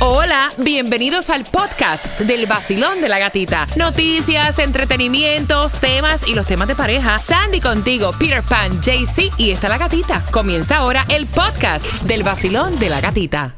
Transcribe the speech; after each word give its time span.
Hola, 0.00 0.52
bienvenidos 0.58 1.28
al 1.28 1.44
podcast 1.44 2.20
del 2.20 2.46
vacilón 2.46 3.00
de 3.00 3.08
la 3.08 3.18
gatita. 3.18 3.66
Noticias, 3.74 4.60
entretenimientos, 4.60 5.74
temas 5.74 6.28
y 6.28 6.36
los 6.36 6.46
temas 6.46 6.68
de 6.68 6.76
pareja. 6.76 7.18
Sandy 7.18 7.60
contigo, 7.60 8.12
Peter 8.16 8.44
Pan, 8.44 8.80
JC 8.80 9.32
y 9.38 9.50
está 9.50 9.68
la 9.68 9.76
gatita. 9.76 10.24
Comienza 10.30 10.76
ahora 10.76 11.04
el 11.08 11.26
podcast 11.26 11.84
del 12.02 12.22
vacilón 12.22 12.78
de 12.78 12.90
la 12.90 13.00
gatita. 13.00 13.56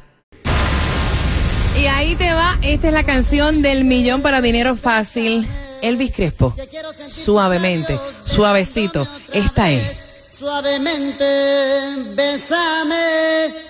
Y 1.79 1.85
ahí 1.85 2.17
te 2.17 2.33
va, 2.33 2.57
esta 2.63 2.89
es 2.89 2.95
la 2.95 3.05
canción 3.05 3.61
del 3.61 3.85
millón 3.85 4.23
para 4.23 4.41
dinero 4.41 4.77
fácil. 4.77 5.47
Elvis 5.83 6.13
Crespo, 6.13 6.55
suavemente, 7.07 7.99
suavecito, 8.25 9.07
esta 9.31 9.71
es. 9.71 10.01
Suavemente, 10.31 11.25
bésame. 12.15 13.70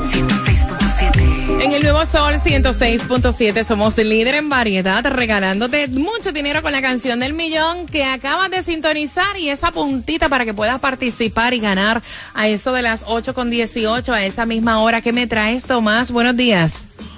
Sol 2.11 2.33
106.7 2.33 3.63
somos 3.63 3.97
el 3.97 4.09
líder 4.09 4.35
en 4.35 4.49
variedad, 4.49 5.01
regalándote 5.05 5.87
mucho 5.87 6.33
dinero 6.33 6.61
con 6.61 6.73
la 6.73 6.81
canción 6.81 7.21
del 7.21 7.33
millón 7.33 7.85
que 7.85 8.03
acabas 8.03 8.51
de 8.51 8.63
sintonizar 8.63 9.37
y 9.39 9.47
esa 9.47 9.71
puntita 9.71 10.27
para 10.27 10.43
que 10.43 10.53
puedas 10.53 10.81
participar 10.81 11.53
y 11.53 11.59
ganar 11.59 12.01
a 12.33 12.49
eso 12.49 12.73
de 12.73 12.81
las 12.81 13.03
8 13.07 13.33
con 13.33 13.49
18 13.49 14.11
a 14.11 14.25
esa 14.25 14.45
misma 14.45 14.79
hora. 14.81 14.99
¿Qué 14.99 15.13
me 15.13 15.25
traes, 15.25 15.63
Tomás? 15.63 16.11
Buenos 16.11 16.35
días. 16.35 16.73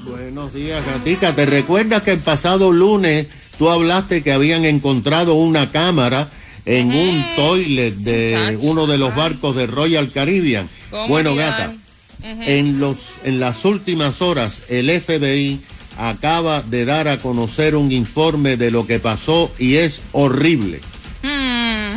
Buenos 0.06 0.53
días, 0.53 0.86
Gatica. 0.86 1.34
¿Te 1.34 1.48
recuerdas 1.48 2.03
que 2.03 2.12
el 2.12 2.20
pasado 2.20 2.72
lunes 2.72 3.25
tú 3.58 3.70
hablaste 3.70 4.22
que 4.22 4.31
habían 4.31 4.64
encontrado 4.64 5.34
una 5.34 5.72
cámara 5.72 6.30
en 6.66 6.94
un 6.94 7.25
toilet 7.36 7.96
de 7.96 8.59
uno 8.62 8.86
de 8.86 9.00
los 9.00 9.16
barcos 9.16 9.56
de 9.56 9.66
Royal 9.66 10.12
Caribbean? 10.12 10.70
¿Cómo 10.92 11.08
Bueno, 11.08 11.34
que 11.34 11.83
en, 12.24 12.80
los, 12.80 12.98
en 13.24 13.40
las 13.40 13.66
últimas 13.66 14.22
horas 14.22 14.64
el 14.70 14.90
FBI 14.90 15.62
acaba 15.98 16.62
de 16.62 16.86
dar 16.86 17.08
a 17.08 17.18
conocer 17.20 17.76
un 17.76 17.92
informe 17.92 18.58
de 18.58 18.72
lo 18.72 18.88
que 18.88 19.00
pasó 19.00 19.52
y 19.60 19.76
es 19.76 20.02
horrible. 20.12 20.82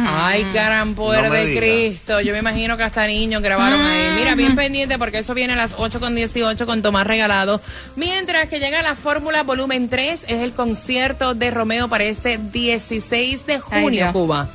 Ay, 0.09 0.45
carampoder 0.53 1.25
No 1.25 1.31
me 1.31 1.47
de. 1.47 1.57
Cristo. 1.57 2.21
Yo 2.21 2.33
me 2.33 2.39
imagino 2.39 2.77
que 2.77 2.83
hasta 2.85 3.07
niños 3.07 3.43
grabaron 3.43 3.81
ahí. 3.81 4.13
Mira, 4.17 4.35
bien 4.35 4.55
pendiente 4.55 4.99
porque 4.99 5.19
eso 5.19 5.35
viene 5.35 5.55
a 5.55 5.57
las 5.57 5.75
8 5.77 6.01
con 6.01 6.15
18 6.15 6.67
con 6.67 6.83
Tomás 6.83 7.07
Regalado. 7.07 7.61
Mientras 7.97 8.49
que 8.49 8.59
llega 8.59 8.83
la 8.83 8.95
Fórmula 8.95 9.43
Volumen 9.43 9.89
3, 9.89 10.25
es 10.29 10.43
el 10.43 10.53
concierto 10.53 11.35
de 11.35 11.51
Romeo 11.51 11.89
para 11.89 12.05
este 12.05 12.39
16 12.39 13.47
de 13.47 13.61
junio. 13.61 14.11
Cuba. 14.13 14.49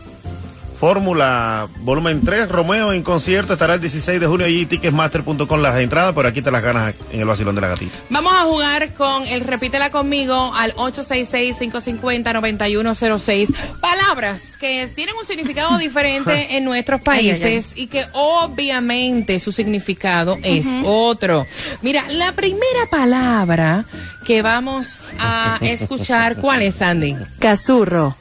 Fórmula 0.82 1.70
volumen 1.82 2.22
3, 2.26 2.50
Romeo 2.50 2.92
en 2.92 3.04
concierto, 3.04 3.54
estará 3.54 3.76
el 3.76 3.82
16 3.82 4.20
de 4.20 4.26
junio 4.26 4.48
allí, 4.48 4.66
ticketmaster.com 4.66 5.62
las 5.62 5.80
entradas, 5.80 6.14
por 6.14 6.26
aquí 6.26 6.42
te 6.42 6.50
las 6.50 6.64
ganas 6.64 6.96
en 7.12 7.20
el 7.20 7.28
vacilón 7.28 7.54
de 7.54 7.62
la 7.62 7.68
gatita. 7.68 8.00
Vamos 8.10 8.34
a 8.34 8.46
jugar 8.46 8.96
con 8.96 9.28
el 9.28 9.42
Repítela 9.42 9.92
conmigo 9.92 10.52
al 10.56 10.74
866-550-9106. 10.78 13.54
Palabras 13.80 14.58
que 14.60 14.90
tienen 14.96 15.14
un 15.20 15.26
significado 15.26 15.78
diferente 15.78 16.48
en 16.58 16.66
nuestros 16.66 17.00
países 17.02 17.74
y 17.76 17.86
que 17.86 18.08
obviamente 18.14 19.40
su 19.40 19.52
significado 19.52 20.40
es 20.42 20.66
otro. 20.84 21.46
Mira, 21.84 22.06
la 22.10 22.32
primera 22.32 22.88
palabra 22.90 23.86
que 24.26 24.42
vamos 24.42 25.04
a 25.20 25.60
escuchar, 25.62 26.38
¿cuál 26.38 26.64
es, 26.64 26.74
Sandy? 26.74 27.16
Casurro. 27.38 28.18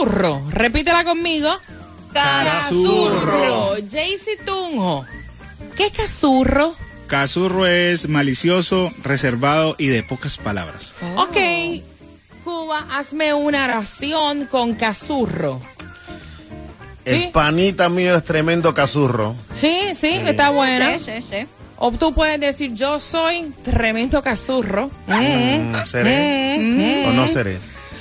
Cazurro. 0.00 0.42
Repítela 0.50 1.04
conmigo. 1.04 1.50
Cazurro. 2.12 3.74
Jaycee 3.90 4.36
Tunjo. 4.44 5.04
¿Qué 5.76 5.86
es 5.86 5.92
cazurro? 5.92 6.74
Casurro 7.06 7.66
es 7.66 8.08
malicioso, 8.08 8.90
reservado 9.02 9.74
y 9.78 9.88
de 9.88 10.02
pocas 10.02 10.36
palabras. 10.38 10.94
Ok, 11.16 11.36
Cuba, 12.44 12.86
hazme 12.92 13.34
una 13.34 13.64
oración 13.64 14.46
con 14.46 14.74
cazurro. 14.74 15.60
El 17.04 17.16
Sí. 17.16 17.30
panita 17.32 17.88
mío 17.88 18.16
es 18.16 18.24
tremendo 18.24 18.72
casurro. 18.74 19.34
Sí, 19.56 19.80
sí, 19.98 20.20
está 20.24 20.50
buena. 20.50 20.98
Sí, 20.98 21.04
sí, 21.20 21.24
sí. 21.30 21.46
O 21.78 21.90
tú 21.92 22.12
puedes 22.14 22.38
decir, 22.38 22.74
yo 22.74 23.00
soy 23.00 23.52
tremendo 23.64 24.22
cazurro. 24.22 24.90
Mm, 25.06 25.72
Mm, 25.72 25.86
¿Seré 25.86 26.58
mm, 26.58 27.08
o 27.08 27.12
no 27.12 27.26
seré? 27.26 27.58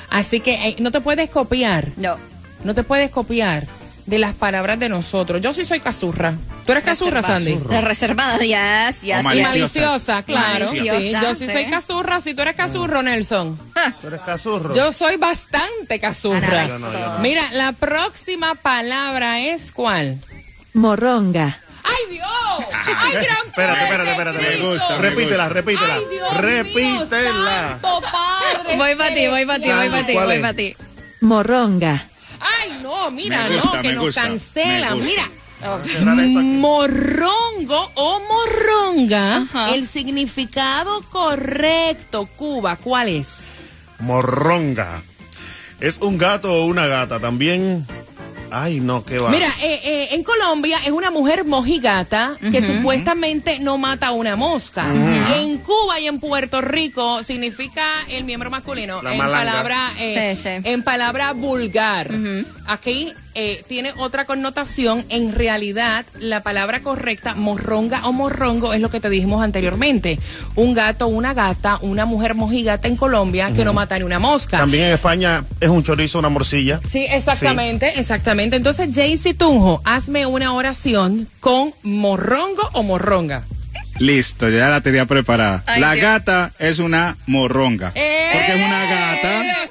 Así 0.10 0.40
que 0.40 0.70
eh, 0.70 0.76
no 0.80 0.92
te 0.92 1.02
puedes 1.02 1.30
copiar, 1.30 1.90
No. 1.98 2.18
no 2.64 2.74
te 2.74 2.84
puedes 2.84 3.12
copiar 3.12 3.68
de 4.06 4.18
las 4.18 4.34
palabras 4.34 4.80
de 4.80 4.90
nosotros. 4.90 5.42
Yo 5.42 5.54
sí 5.54 5.66
soy 5.66 5.80
cazurra. 5.80 6.34
¿Tú 6.66 6.72
eres 6.72 6.84
cazurra, 6.84 7.22
Sandy? 7.24 7.56
De 7.56 7.82
reservada, 7.82 8.38
yes, 8.40 9.02
yes, 9.02 9.02
yes. 9.02 9.24
Maliciosas. 9.24 9.56
maliciosa, 9.56 10.24
claro. 10.24 10.70
Sí, 10.70 10.78
yo 10.86 11.00
sí 11.00 11.14
soy 11.48 11.66
sí. 11.66 11.70
cazurra. 11.70 12.22
Si 12.22 12.34
tú 12.34 12.42
eres 12.42 12.56
cazurro, 12.56 13.02
Nelson. 13.02 13.58
¿Tú 14.02 14.08
eres 14.08 14.22
casurro? 14.22 14.76
Yo 14.76 14.92
soy 14.92 15.18
bastante 15.18 16.00
cazurra. 16.00 16.68
Yo 16.68 16.80
no, 16.80 16.92
yo 16.92 17.00
no. 17.00 17.20
Mira, 17.20 17.44
la 17.54 17.72
próxima 17.72 18.56
palabra 18.56 19.40
es 19.40 19.72
¿cuál? 19.72 20.20
Morronga. 20.74 21.60
¡Ay, 21.90 22.14
Dios! 22.16 22.30
¡Ay, 22.98 23.12
gran 23.24 23.38
Espérate, 23.48 23.84
espérate, 23.84 24.12
espérate. 24.12 24.40
Me 24.40 24.58
gusta, 24.58 24.98
repítela, 24.98 25.50
repítela. 25.50 25.96
¡Ay, 25.96 26.06
Dios 26.12 26.38
repítela. 26.38 26.98
mío, 26.98 27.08
santo 27.82 28.02
Padre 28.02 28.78
Voy 28.78 28.96
para 28.96 29.14
ti, 29.16 29.28
voy 29.28 29.46
para 29.46 29.60
ti, 29.60 29.70
voy 29.72 29.90
para 29.90 30.06
ti, 30.06 30.14
¿Cuál 30.14 30.26
voy 30.28 30.40
para 30.40 30.54
ti. 30.54 30.76
Morronga. 31.22 32.08
¡Ay, 32.40 32.80
no! 32.82 33.12
Mira, 33.12 33.48
gusta, 33.50 33.76
no, 33.76 33.82
que 33.82 33.94
nos 33.94 34.06
gusta, 34.06 34.22
cancelan. 34.24 35.00
Mira, 35.02 35.30
Cerrar 35.84 36.18
esto 36.20 36.40
aquí. 36.40 36.48
morrongo 36.48 37.92
o 37.96 38.22
morronga, 38.22 39.38
Ajá. 39.42 39.74
el 39.74 39.86
significado 39.88 41.02
correcto, 41.10 42.28
Cuba, 42.38 42.78
¿cuál 42.78 43.10
es? 43.10 43.28
Morronga. 44.00 45.02
¿Es 45.82 45.98
un 45.98 46.18
gato 46.18 46.54
o 46.54 46.66
una 46.66 46.88
gata? 46.88 47.20
También. 47.20 47.86
Ay, 48.52 48.80
no, 48.80 49.04
qué 49.04 49.18
va. 49.20 49.30
Mira, 49.30 49.48
eh, 49.62 49.80
eh, 49.84 50.08
en 50.12 50.24
Colombia 50.24 50.80
es 50.86 50.92
una 50.92 51.12
mujer 51.12 51.46
mojigata 51.46 52.38
que 52.52 52.62
supuestamente 52.66 53.60
no 53.60 53.78
mata 53.78 54.08
a 54.08 54.12
una 54.12 54.36
mosca. 54.36 54.86
En 55.36 55.58
Cuba 55.60 56.00
y 56.00 56.08
en 56.08 56.20
Puerto 56.20 56.62
Rico 56.62 57.24
significa 57.24 57.84
el 58.10 58.24
miembro 58.24 58.50
masculino. 58.50 59.02
La 59.02 59.12
en 59.12 59.18
malanga. 59.18 59.52
palabra, 59.52 59.90
eh, 60.00 60.36
Sí, 60.36 60.42
sí. 60.44 60.70
en 60.70 60.84
palabra 60.84 61.34
vulgar. 61.34 62.10
Aquí 62.68 63.14
eh, 63.40 63.64
tiene 63.70 63.94
otra 63.96 64.26
connotación. 64.26 65.06
En 65.08 65.34
realidad, 65.34 66.06
la 66.20 66.44
palabra 66.44 66.82
correcta, 66.82 67.36
morronga 67.36 68.06
o 68.06 68.12
morrongo, 68.12 68.74
es 68.74 68.82
lo 68.82 68.90
que 68.90 69.00
te 69.00 69.10
dijimos 69.10 69.42
anteriormente. 69.42 70.20
Un 70.56 70.74
gato, 70.74 71.08
una 71.08 71.34
gata, 71.34 71.78
una 71.82 72.06
mujer 72.06 72.36
mojigata 72.36 72.90
en 72.90 72.98
Colombia 72.98 73.54
que 73.56 73.64
no 73.64 73.72
mata 73.74 73.98
ni 73.98 74.04
una 74.04 74.20
mosca. 74.20 74.58
También 74.58 74.88
en 74.88 74.92
España 74.92 75.46
es 75.62 75.70
un 75.70 75.84
chorizo, 75.84 76.20
una 76.20 76.28
morcilla. 76.28 76.82
Sí, 76.90 77.06
exactamente, 77.10 77.98
exactamente. 77.98 78.58
Entonces, 78.58 78.90
Jaycee 78.94 79.34
Tunjo, 79.34 79.82
hazme 79.86 80.26
una 80.26 80.52
oración 80.54 81.30
con 81.40 81.74
morrongo 81.82 82.70
o 82.74 82.84
morronga. 82.84 83.46
Listo, 84.00 84.50
ya 84.50 84.70
la 84.70 84.82
tenía 84.82 85.06
preparada. 85.06 85.64
Ay, 85.66 85.80
la 85.80 85.94
Dios. 85.94 86.04
gata 86.04 86.52
es 86.60 86.80
una 86.80 87.18
morronga. 87.26 87.88
Porque 87.94 88.54
es 88.54 88.66
una 88.68 88.86
gata. 88.86 89.42
¡Eh! 89.46 89.70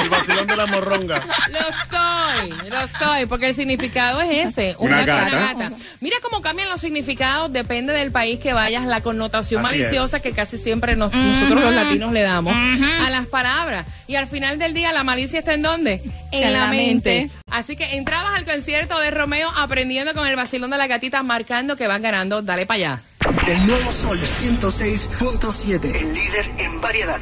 ¡Lo 0.00 0.04
El 0.04 0.10
vacilón 0.10 0.46
de 0.46 0.56
la 0.56 0.66
morronga. 0.66 1.24
¡Lo 1.50 1.58
soy! 1.90 2.68
¡Lo 2.70 2.88
soy! 2.98 3.26
Porque 3.26 3.48
el 3.50 3.54
significado 3.54 4.20
es 4.20 4.48
ese, 4.48 4.74
una, 4.78 4.96
Una 5.02 5.04
gata. 5.04 5.30
gata. 5.54 5.72
Mira 6.00 6.16
cómo 6.22 6.40
cambian 6.42 6.68
los 6.68 6.80
significados, 6.80 7.52
depende 7.52 7.92
del 7.92 8.10
país 8.10 8.38
que 8.40 8.52
vayas, 8.52 8.84
la 8.86 9.00
connotación 9.02 9.64
Así 9.64 9.78
maliciosa 9.78 10.20
que 10.20 10.32
casi 10.32 10.58
siempre 10.58 10.96
nos- 10.96 11.12
nosotros 11.12 11.60
los 11.62 11.74
latinos 11.74 12.12
le 12.12 12.22
damos 12.22 12.54
a 12.54 13.10
las 13.10 13.26
palabras. 13.26 13.86
Y 14.06 14.16
al 14.16 14.26
final 14.26 14.58
del 14.58 14.74
día, 14.74 14.92
¿la 14.92 15.04
malicia 15.04 15.38
está 15.40 15.54
en 15.54 15.62
dónde? 15.62 16.02
En, 16.32 16.52
la 16.52 16.66
mente. 16.66 17.20
mente. 17.20 17.34
Así 17.50 17.76
que 17.76 17.96
entrabas 17.96 18.34
al 18.36 18.44
concierto 18.44 18.98
de 18.98 19.10
Romeo 19.10 19.50
aprendiendo 19.56 20.14
con 20.14 20.26
el 20.26 20.36
vacilón 20.36 20.70
de 20.70 20.78
la 20.78 20.86
gatita, 20.86 21.22
marcando 21.22 21.76
que 21.76 21.86
van 21.86 22.02
ganando. 22.02 22.42
Dale 22.42 22.66
para 22.66 22.76
allá. 22.76 23.02
El 23.46 23.66
nuevo 23.66 23.92
Sol 23.92 24.18
106.7. 24.18 25.84
El 26.00 26.14
líder 26.14 26.50
en 26.58 26.80
variedad. 26.80 27.18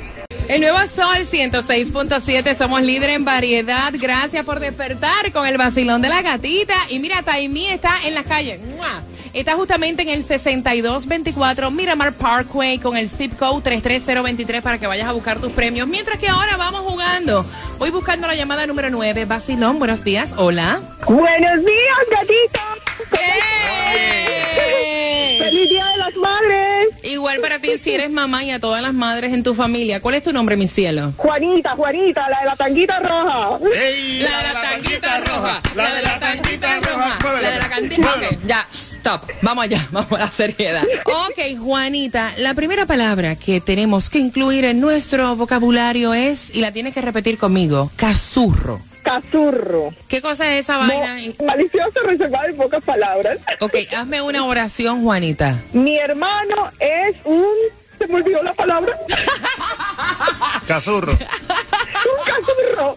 El 0.49 0.63
nuevo 0.63 0.79
Sol 0.79 1.27
106.7, 1.31 2.57
somos 2.57 2.81
líder 2.81 3.11
en 3.11 3.25
variedad. 3.27 3.93
Gracias 3.93 4.47
por 4.47 4.61
despertar 4.61 5.31
con 5.31 5.47
el 5.47 5.59
vacilón 5.59 6.01
de 6.01 6.09
la 6.09 6.23
gatita. 6.23 6.75
Y 6.89 7.01
mira, 7.01 7.23
Taimí 7.23 7.67
está 7.67 7.99
en 8.07 8.15
la 8.15 8.25
calle. 8.25 8.59
¡Mua! 8.59 9.03
Está 9.35 9.57
justamente 9.57 10.01
en 10.03 10.09
el 10.09 10.25
6224 10.25 11.71
Miramar 11.71 12.15
Parkway 12.15 12.79
con 12.79 12.97
el 12.97 13.11
zip 13.11 13.39
code 13.39 13.61
33023 13.61 14.63
para 14.63 14.79
que 14.79 14.87
vayas 14.87 15.07
a 15.07 15.13
buscar 15.13 15.39
tus 15.39 15.53
premios. 15.53 15.87
Mientras 15.87 16.19
que 16.19 16.29
ahora 16.29 16.57
vamos 16.57 16.81
jugando. 16.81 17.45
Voy 17.79 17.91
buscando 17.91 18.27
la 18.27 18.35
llamada 18.35 18.67
número 18.67 18.89
9. 18.89 19.27
Vacilón, 19.27 19.79
buenos 19.79 20.03
días. 20.03 20.33
Hola. 20.39 20.81
Buenos 21.07 21.59
días, 21.59 21.78
ti 27.73 27.79
si 27.79 27.93
eres 27.93 28.11
mamá 28.11 28.45
y 28.45 28.51
a 28.51 28.61
todas 28.61 28.83
las 28.83 28.95
madres 28.95 29.33
en 29.33 29.43
tu 29.43 29.55
familia. 29.55 30.01
¿Cuál 30.01 30.17
es 30.17 30.23
tu 30.23 30.33
nombre, 30.33 30.57
mi 30.57 30.69
cielo? 30.69 31.13
Juanita, 31.17 31.71
Juanita, 31.77 32.29
la 32.29 32.41
de 32.41 32.45
la 32.47 32.57
tanguita 32.57 33.01
roja. 33.01 33.59
¡Ey! 33.75 34.21
La 34.21 34.39
de 34.39 34.43
la 34.43 34.61
tanquita 34.61 35.21
roja, 35.21 35.63
la 35.75 35.95
de 35.95 36.03
la 36.03 36.19
tanquita 36.19 36.81
roja, 36.81 37.19
la 37.41 37.51
de 37.51 37.59
la 37.59 37.69
cantina. 37.69 38.09
Muévelo. 38.09 38.29
Ok, 38.29 38.47
ya, 38.47 38.67
stop. 38.71 39.31
Vamos 39.43 39.65
allá, 39.65 39.87
vamos 39.93 40.13
a 40.13 40.19
la 40.19 40.31
seriedad. 40.31 40.85
Ok, 41.05 41.59
Juanita, 41.59 42.33
la 42.39 42.55
primera 42.55 42.87
palabra 42.87 43.37
que 43.37 43.61
tenemos 43.61 44.11
que 44.11 44.19
incluir 44.19 44.65
en 44.65 44.81
nuestro 44.81 45.37
vocabulario 45.37 46.15
es, 46.15 46.55
y 46.55 46.61
la 46.61 46.73
tienes 46.73 46.95
que 46.95 47.01
repetir 47.01 47.39
conmigo, 47.39 47.91
cazurro. 47.97 48.81
Cazurro. 49.13 49.95
¿Qué 50.07 50.21
cosa 50.21 50.53
es 50.55 50.65
esa 50.65 50.75
No, 50.77 50.87
vaina? 50.87 51.19
malicioso, 51.47 52.01
reservado 52.05 52.47
en 52.49 52.57
pocas 52.59 52.85
palabras. 52.85 53.39
Ok, 53.61 53.75
hazme 53.97 54.21
una 54.21 54.45
oración, 54.45 55.03
Juanita. 55.03 55.59
Mi 55.73 55.97
hermano 55.99 56.71
es 56.79 57.17
un... 57.25 57.47
Se 57.99 58.07
me 58.07 58.17
olvidó 58.17 58.43
la 58.43 58.53
palabra. 58.53 58.99
Cazurro. 60.67 61.13
Un 61.13 62.25
cazurro. 62.27 62.97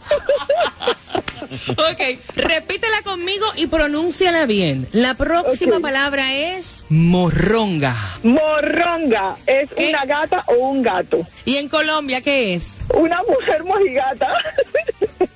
Ok, 1.71 2.19
repítela 2.35 3.01
conmigo 3.03 3.45
y 3.55 3.67
pronúnciala 3.67 4.45
bien. 4.45 4.87
La 4.91 5.13
próxima 5.13 5.79
palabra 5.79 6.33
es 6.33 6.83
morronga. 6.89 7.95
Morronga 8.23 9.37
es 9.47 9.69
¿Qué? 9.75 9.89
una 9.89 10.05
gata 10.05 10.43
o 10.47 10.53
un 10.55 10.81
gato. 10.83 11.25
¿Y 11.45 11.55
en 11.55 11.69
Colombia 11.69 12.19
qué 12.21 12.53
es? 12.55 12.67
Una 12.93 13.21
mujer 13.27 13.63
mojigata. 13.63 14.27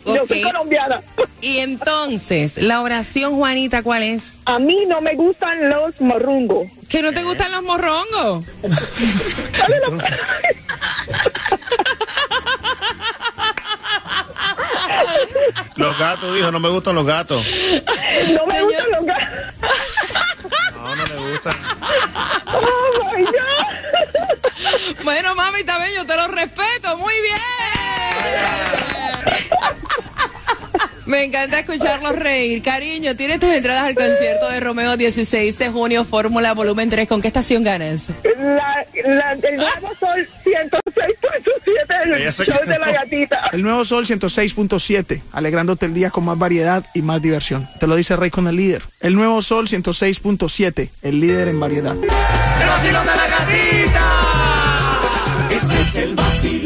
Yo 0.05 0.25
soy 0.27 0.41
colombiana. 0.41 1.01
Y 1.41 1.57
entonces, 1.59 2.57
la 2.57 2.81
oración, 2.81 3.35
Juanita, 3.35 3.83
¿cuál 3.83 4.03
es? 4.03 4.23
A 4.45 4.59
mí 4.59 4.85
no 4.87 5.01
me 5.01 5.15
gustan 5.15 5.69
los 5.69 5.99
morrungos. 5.99 6.67
¿Que 6.89 7.01
no 7.01 7.11
te 7.11 7.23
gustan 7.23 7.51
los 7.51 7.63
morrongos? 7.63 8.43
Los 15.75 15.97
gatos, 15.99 16.33
dijo, 16.35 16.51
no 16.51 16.59
me 16.59 16.69
gustan 16.69 16.95
los 16.95 17.05
gatos. 17.05 17.45
No 18.33 18.45
me 18.45 18.53
Señor. 18.55 18.63
gustan 18.65 18.91
los 18.91 19.05
gatos. 19.05 19.39
No, 20.73 20.95
no 20.95 21.05
me 21.07 21.31
gustan. 21.31 21.55
Oh 22.47 23.11
my 23.17 23.23
God. 23.23 25.03
Bueno, 25.03 25.35
mami, 25.35 25.63
también 25.63 25.91
yo 25.95 26.05
te 26.05 26.15
lo 26.15 26.27
respeto. 26.27 26.97
Muy 26.97 27.13
bien. 27.21 28.94
Me 31.05 31.23
encanta 31.23 31.59
escucharlos 31.59 32.15
reír. 32.17 32.61
Cariño, 32.61 33.15
tienes 33.15 33.39
tus 33.39 33.49
entradas 33.49 33.83
al 33.83 33.95
concierto 33.95 34.49
de 34.49 34.59
Romeo 34.59 34.97
16 34.97 35.57
de 35.57 35.69
junio, 35.69 36.03
Fórmula 36.05 36.53
Volumen 36.53 36.89
3. 36.89 37.07
¿Con 37.07 37.21
qué 37.21 37.27
estación 37.27 37.63
ganas? 37.63 38.07
La, 38.23 38.85
la, 39.05 39.31
el 39.33 39.55
nuevo 39.57 39.95
sol 39.99 40.27
106.7 40.45 42.15
Ella 42.15 42.25
el 42.25 42.31
show 42.31 42.65
de 42.65 42.79
la 42.79 42.91
gatita. 42.91 43.49
El 43.51 43.61
nuevo 43.61 43.85
Sol 43.85 44.05
106.7, 44.05 45.21
alegrándote 45.31 45.85
el 45.85 45.93
día 45.93 46.09
con 46.09 46.25
más 46.25 46.37
variedad 46.37 46.85
y 46.93 47.01
más 47.01 47.21
diversión. 47.21 47.67
Te 47.79 47.87
lo 47.87 47.95
dice 47.95 48.15
Rey 48.15 48.31
con 48.31 48.47
el 48.47 48.55
líder. 48.55 48.83
El 48.99 49.15
nuevo 49.15 49.41
Sol 49.41 49.67
106.7, 49.67 50.89
el 51.01 51.19
líder 51.19 51.47
en 51.47 51.59
variedad. 51.59 51.95
El 51.95 52.67
vacilón 52.67 53.05
de 53.05 53.15
la 53.15 53.27
gatita. 53.27 54.05
Este 55.49 55.81
es 55.81 55.95
el 55.97 56.15
vacilón 56.15 56.64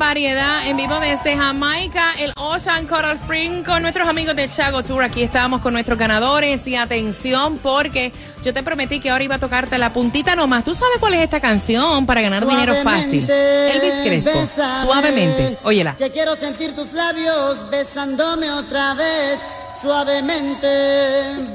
variedad, 0.00 0.66
en 0.66 0.78
vivo 0.78 0.98
desde 0.98 1.36
Jamaica, 1.36 2.14
el 2.18 2.32
Ocean 2.36 2.86
Coral 2.86 3.18
Spring, 3.18 3.62
con 3.62 3.82
nuestros 3.82 4.08
amigos 4.08 4.34
de 4.34 4.48
Chago 4.48 4.82
Tour. 4.82 5.04
Aquí 5.04 5.22
estamos 5.22 5.60
con 5.60 5.74
nuestros 5.74 5.98
ganadores 5.98 6.66
y 6.66 6.74
atención 6.74 7.58
porque 7.58 8.10
yo 8.42 8.54
te 8.54 8.62
prometí 8.62 8.98
que 8.98 9.10
ahora 9.10 9.24
iba 9.24 9.34
a 9.34 9.38
tocarte 9.38 9.76
la 9.76 9.90
puntita 9.90 10.34
nomás. 10.34 10.64
¿Tú 10.64 10.74
sabes 10.74 10.96
cuál 11.00 11.12
es 11.14 11.20
esta 11.20 11.38
canción 11.38 12.06
para 12.06 12.22
ganar 12.22 12.46
dinero 12.46 12.76
fácil? 12.82 13.28
Elvis 13.28 14.24
Crespo, 14.24 14.46
suavemente. 14.86 15.58
Óyela. 15.64 15.94
Que 15.96 16.10
quiero 16.10 16.34
sentir 16.34 16.74
tus 16.74 16.94
labios 16.94 17.70
besándome 17.70 18.50
otra 18.52 18.94
vez. 18.94 19.38
Suavemente, 19.82 20.66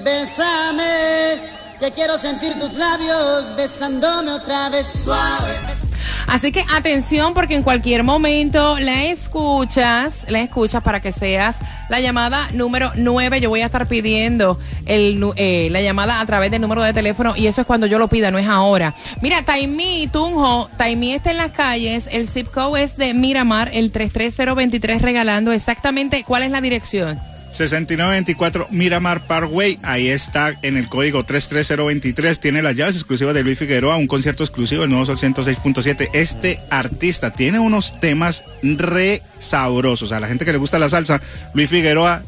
bésame. 0.03 1.39
Que 1.79 1.91
quiero 1.91 2.19
sentir 2.19 2.53
tus 2.59 2.73
labios 2.73 3.55
besándome 3.55 4.33
otra 4.33 4.69
vez. 4.69 4.85
Suave. 5.03 5.84
Así 6.27 6.51
que 6.51 6.65
atención 6.73 7.33
porque 7.33 7.55
en 7.55 7.63
cualquier 7.63 8.03
momento 8.03 8.79
la 8.79 9.05
escuchas, 9.05 10.25
la 10.29 10.41
escuchas 10.41 10.83
para 10.83 11.01
que 11.01 11.11
seas 11.11 11.55
la 11.89 11.99
llamada 11.99 12.49
número 12.53 12.91
9. 12.95 13.41
Yo 13.41 13.49
voy 13.49 13.61
a 13.61 13.65
estar 13.65 13.87
pidiendo 13.87 14.59
el, 14.85 15.23
eh, 15.35 15.69
la 15.71 15.81
llamada 15.81 16.19
a 16.19 16.25
través 16.25 16.51
del 16.51 16.61
número 16.61 16.83
de 16.83 16.93
teléfono 16.93 17.33
y 17.35 17.47
eso 17.47 17.61
es 17.61 17.67
cuando 17.67 17.87
yo 17.87 17.99
lo 17.99 18.07
pida, 18.07 18.31
no 18.31 18.37
es 18.37 18.47
ahora. 18.47 18.93
Mira, 19.21 19.43
Taimí 19.43 20.07
Tunjo, 20.11 20.69
Taimí 20.77 21.13
está 21.13 21.31
en 21.31 21.37
las 21.37 21.51
calles, 21.51 22.05
el 22.11 22.27
zip 22.27 22.49
code 22.51 22.83
es 22.83 22.97
de 22.97 23.13
Miramar, 23.13 23.69
el 23.73 23.91
33023 23.91 25.01
regalando 25.01 25.51
exactamente 25.51 26.23
cuál 26.23 26.43
es 26.43 26.51
la 26.51 26.61
dirección. 26.61 27.19
6924 27.55 28.67
Miramar 28.71 29.25
Parkway, 29.27 29.79
ahí 29.81 30.09
está 30.09 30.57
en 30.61 30.77
el 30.77 30.89
código 30.89 31.23
33023, 31.23 32.39
tiene 32.39 32.61
las 32.61 32.75
llaves 32.75 32.95
exclusivas 32.95 33.33
de 33.33 33.43
Luis 33.43 33.57
Figueroa, 33.57 33.97
un 33.97 34.07
concierto 34.07 34.43
exclusivo 34.43 34.81
del 34.81 34.89
nuevo 34.91 35.05
Sol 35.05 35.17
106.7. 35.17 36.09
Este 36.13 36.59
artista 36.69 37.31
tiene 37.31 37.59
unos 37.59 37.99
temas 37.99 38.43
re 38.61 39.21
sabrosos, 39.39 40.11
a 40.11 40.19
la 40.19 40.27
gente 40.27 40.45
que 40.45 40.51
le 40.51 40.57
gusta 40.57 40.79
la 40.79 40.89
salsa, 40.89 41.21
Luis 41.53 41.69
Figueroa 41.69 42.23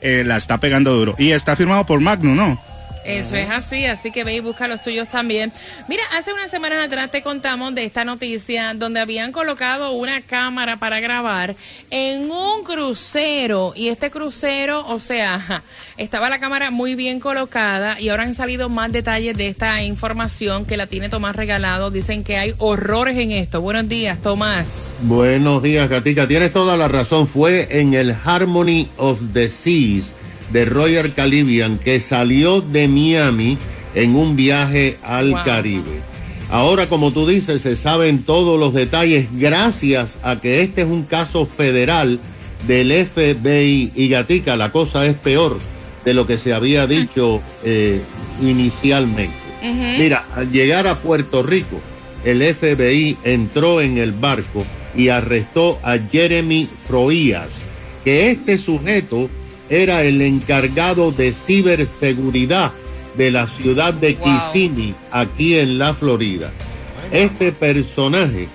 eh, 0.00 0.24
la 0.26 0.36
está 0.36 0.58
pegando 0.58 0.94
duro. 0.94 1.14
Y 1.18 1.30
está 1.30 1.56
firmado 1.56 1.86
por 1.86 2.00
Magno, 2.00 2.34
¿no? 2.34 2.60
Eso 3.06 3.36
es 3.36 3.48
así, 3.48 3.86
así 3.86 4.10
que 4.10 4.24
ve 4.24 4.34
y 4.34 4.40
busca 4.40 4.66
los 4.66 4.82
tuyos 4.82 5.08
también. 5.08 5.52
Mira, 5.88 6.02
hace 6.18 6.32
unas 6.32 6.50
semanas 6.50 6.84
atrás 6.84 7.10
te 7.10 7.22
contamos 7.22 7.72
de 7.74 7.84
esta 7.84 8.04
noticia 8.04 8.74
donde 8.74 8.98
habían 8.98 9.30
colocado 9.30 9.92
una 9.92 10.22
cámara 10.22 10.78
para 10.78 10.98
grabar 10.98 11.54
en 11.90 12.28
un 12.30 12.64
crucero 12.64 13.72
y 13.76 13.88
este 13.88 14.10
crucero, 14.10 14.84
o 14.88 14.98
sea, 14.98 15.62
estaba 15.96 16.28
la 16.28 16.40
cámara 16.40 16.72
muy 16.72 16.96
bien 16.96 17.20
colocada 17.20 18.00
y 18.00 18.08
ahora 18.08 18.24
han 18.24 18.34
salido 18.34 18.68
más 18.68 18.90
detalles 18.90 19.36
de 19.36 19.46
esta 19.46 19.82
información 19.84 20.64
que 20.64 20.76
la 20.76 20.88
tiene 20.88 21.08
Tomás 21.08 21.36
regalado. 21.36 21.92
Dicen 21.92 22.24
que 22.24 22.38
hay 22.38 22.54
horrores 22.58 23.16
en 23.16 23.30
esto. 23.30 23.60
Buenos 23.60 23.88
días, 23.88 24.20
Tomás. 24.20 24.66
Buenos 25.02 25.62
días, 25.62 25.88
Gatica. 25.88 26.26
Tienes 26.26 26.52
toda 26.52 26.76
la 26.76 26.88
razón. 26.88 27.28
Fue 27.28 27.68
en 27.80 27.94
el 27.94 28.16
Harmony 28.24 28.88
of 28.96 29.20
the 29.32 29.48
Seas 29.48 30.12
de 30.50 30.64
Royal 30.64 31.12
Caribbean 31.14 31.78
que 31.78 32.00
salió 32.00 32.60
de 32.60 32.88
Miami 32.88 33.58
en 33.94 34.14
un 34.14 34.36
viaje 34.36 34.98
al 35.02 35.30
Wow. 35.30 35.44
Caribe. 35.44 36.00
Ahora, 36.50 36.86
como 36.86 37.10
tú 37.10 37.26
dices, 37.26 37.62
se 37.62 37.74
saben 37.74 38.22
todos 38.22 38.58
los 38.60 38.72
detalles 38.72 39.26
gracias 39.32 40.16
a 40.22 40.36
que 40.36 40.62
este 40.62 40.82
es 40.82 40.86
un 40.86 41.02
caso 41.02 41.44
federal 41.44 42.20
del 42.68 42.92
FBI 43.06 43.92
y 43.94 44.08
Gatica. 44.08 44.56
La 44.56 44.70
cosa 44.70 45.06
es 45.06 45.14
peor 45.14 45.58
de 46.04 46.14
lo 46.14 46.26
que 46.26 46.38
se 46.38 46.54
había 46.54 46.86
dicho 46.86 47.40
eh, 47.64 48.00
inicialmente. 48.40 49.34
Mira, 49.62 50.24
al 50.36 50.52
llegar 50.52 50.86
a 50.86 50.98
Puerto 50.98 51.42
Rico, 51.42 51.80
el 52.24 52.42
FBI 52.54 53.16
entró 53.24 53.80
en 53.80 53.98
el 53.98 54.12
barco 54.12 54.64
y 54.94 55.08
arrestó 55.08 55.80
a 55.82 55.98
Jeremy 55.98 56.68
Froías, 56.86 57.48
que 58.04 58.30
este 58.30 58.58
sujeto 58.58 59.28
era 59.68 60.02
el 60.04 60.20
encargado 60.22 61.12
de 61.12 61.32
ciberseguridad 61.32 62.72
de 63.16 63.30
la 63.30 63.46
ciudad 63.46 63.94
de 63.94 64.14
Wow. 64.14 64.24
Kissimmee, 64.24 64.94
aquí 65.10 65.56
en 65.58 65.78
la 65.78 65.94
Florida. 65.94 66.50
Este 67.10 67.52
personaje 67.52 68.48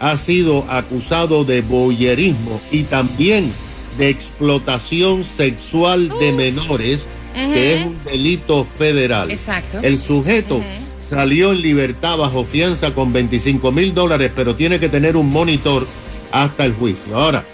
ha 0.00 0.16
sido 0.16 0.64
acusado 0.68 1.44
de 1.44 1.62
boyerismo 1.62 2.60
y 2.70 2.82
también 2.84 3.50
de 3.98 4.10
explotación 4.10 5.24
sexual 5.24 6.10
de 6.20 6.32
menores, 6.32 7.00
que 7.34 7.76
es 7.76 7.86
un 7.86 7.98
delito 8.04 8.64
federal. 8.64 9.30
Exacto. 9.30 9.80
El 9.82 9.98
sujeto 9.98 10.62
salió 11.08 11.52
en 11.52 11.62
libertad 11.62 12.18
bajo 12.18 12.44
fianza 12.44 12.92
con 12.92 13.12
25 13.12 13.72
mil 13.72 13.94
dólares, 13.94 14.30
pero 14.34 14.54
tiene 14.54 14.78
que 14.78 14.88
tener 14.88 15.16
un 15.16 15.30
monitor 15.30 15.86
hasta 16.32 16.64
el 16.64 16.74
juicio. 16.74 17.16
Ahora, 17.16 17.44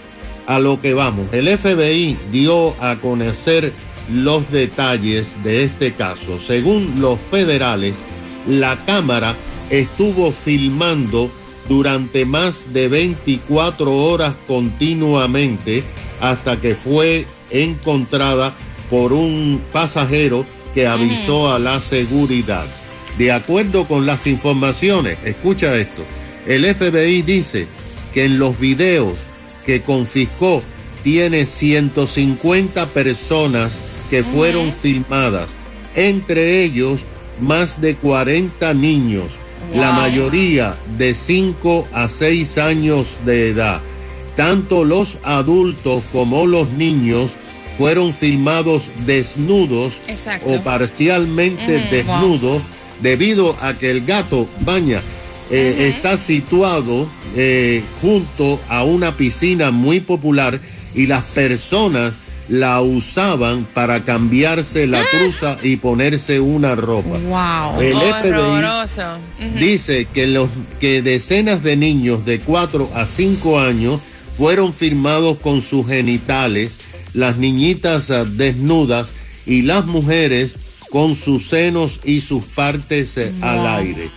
a 0.47 0.59
lo 0.59 0.81
que 0.81 0.93
vamos. 0.93 1.27
El 1.31 1.47
FBI 1.57 2.17
dio 2.31 2.75
a 2.81 2.95
conocer 2.97 3.71
los 4.11 4.49
detalles 4.51 5.27
de 5.43 5.63
este 5.63 5.93
caso. 5.93 6.39
Según 6.39 6.95
los 6.99 7.19
federales, 7.31 7.95
la 8.47 8.77
cámara 8.85 9.35
estuvo 9.69 10.31
filmando 10.31 11.31
durante 11.69 12.25
más 12.25 12.73
de 12.73 12.89
24 12.89 13.95
horas 13.95 14.33
continuamente 14.47 15.83
hasta 16.19 16.59
que 16.59 16.75
fue 16.75 17.25
encontrada 17.49 18.53
por 18.89 19.13
un 19.13 19.61
pasajero 19.71 20.45
que 20.73 20.87
avisó 20.87 21.51
a 21.51 21.59
la 21.59 21.79
seguridad. 21.79 22.65
De 23.17 23.31
acuerdo 23.31 23.85
con 23.85 24.05
las 24.05 24.27
informaciones, 24.27 25.17
escucha 25.23 25.75
esto, 25.75 26.03
el 26.47 26.65
FBI 26.65 27.21
dice 27.21 27.67
que 28.13 28.25
en 28.25 28.39
los 28.39 28.59
videos 28.59 29.15
que 29.65 29.81
confiscó 29.81 30.61
tiene 31.03 31.45
150 31.45 32.85
personas 32.87 33.73
que 34.09 34.23
fueron 34.23 34.71
filmadas, 34.71 35.49
entre 35.95 36.63
ellos 36.63 37.01
más 37.41 37.81
de 37.81 37.95
40 37.95 38.73
niños, 38.73 39.25
la 39.73 39.91
mayoría 39.91 40.75
de 40.97 41.13
5 41.13 41.87
a 41.91 42.07
6 42.07 42.57
años 42.57 43.07
de 43.25 43.49
edad. 43.49 43.81
Tanto 44.35 44.83
los 44.83 45.17
adultos 45.23 46.03
como 46.11 46.45
los 46.45 46.69
niños 46.71 47.31
fueron 47.77 48.13
filmados 48.13 48.83
desnudos 49.05 49.95
Exacto. 50.07 50.53
o 50.53 50.61
parcialmente 50.61 51.79
desnudos 51.89 52.61
debido 53.01 53.55
a 53.61 53.73
que 53.73 53.91
el 53.91 54.05
gato 54.05 54.47
baña 54.61 55.01
eh, 55.51 55.91
está 55.95 56.17
situado 56.17 57.07
eh, 57.35 57.83
junto 58.01 58.59
a 58.69 58.83
una 58.83 59.17
piscina 59.17 59.71
muy 59.71 59.99
popular 59.99 60.59
y 60.95 61.07
las 61.07 61.23
personas 61.23 62.13
la 62.49 62.81
usaban 62.81 63.65
para 63.73 64.03
cambiarse 64.03 64.85
la 64.85 65.03
truza 65.09 65.57
y 65.63 65.77
ponerse 65.77 66.39
una 66.39 66.75
ropa. 66.75 67.17
Wow. 67.19 67.81
El 67.81 67.93
Oh, 67.93 68.13
FBI 68.21 69.59
dice 69.59 70.07
que 70.13 70.27
los 70.27 70.49
que 70.79 71.01
decenas 71.01 71.63
de 71.63 71.77
niños 71.77 72.25
de 72.25 72.39
4 72.39 72.89
a 72.93 73.05
5 73.05 73.59
años 73.59 74.01
fueron 74.37 74.73
firmados 74.73 75.37
con 75.39 75.61
sus 75.61 75.87
genitales, 75.87 76.73
las 77.13 77.37
niñitas 77.37 78.11
ah, 78.11 78.25
desnudas 78.25 79.09
y 79.45 79.61
las 79.61 79.85
mujeres 79.85 80.55
con 80.89 81.15
sus 81.15 81.47
senos 81.47 81.99
y 82.03 82.21
sus 82.21 82.43
partes 82.43 83.17
eh, 83.17 83.31
al 83.41 83.65
aire. 83.65 84.09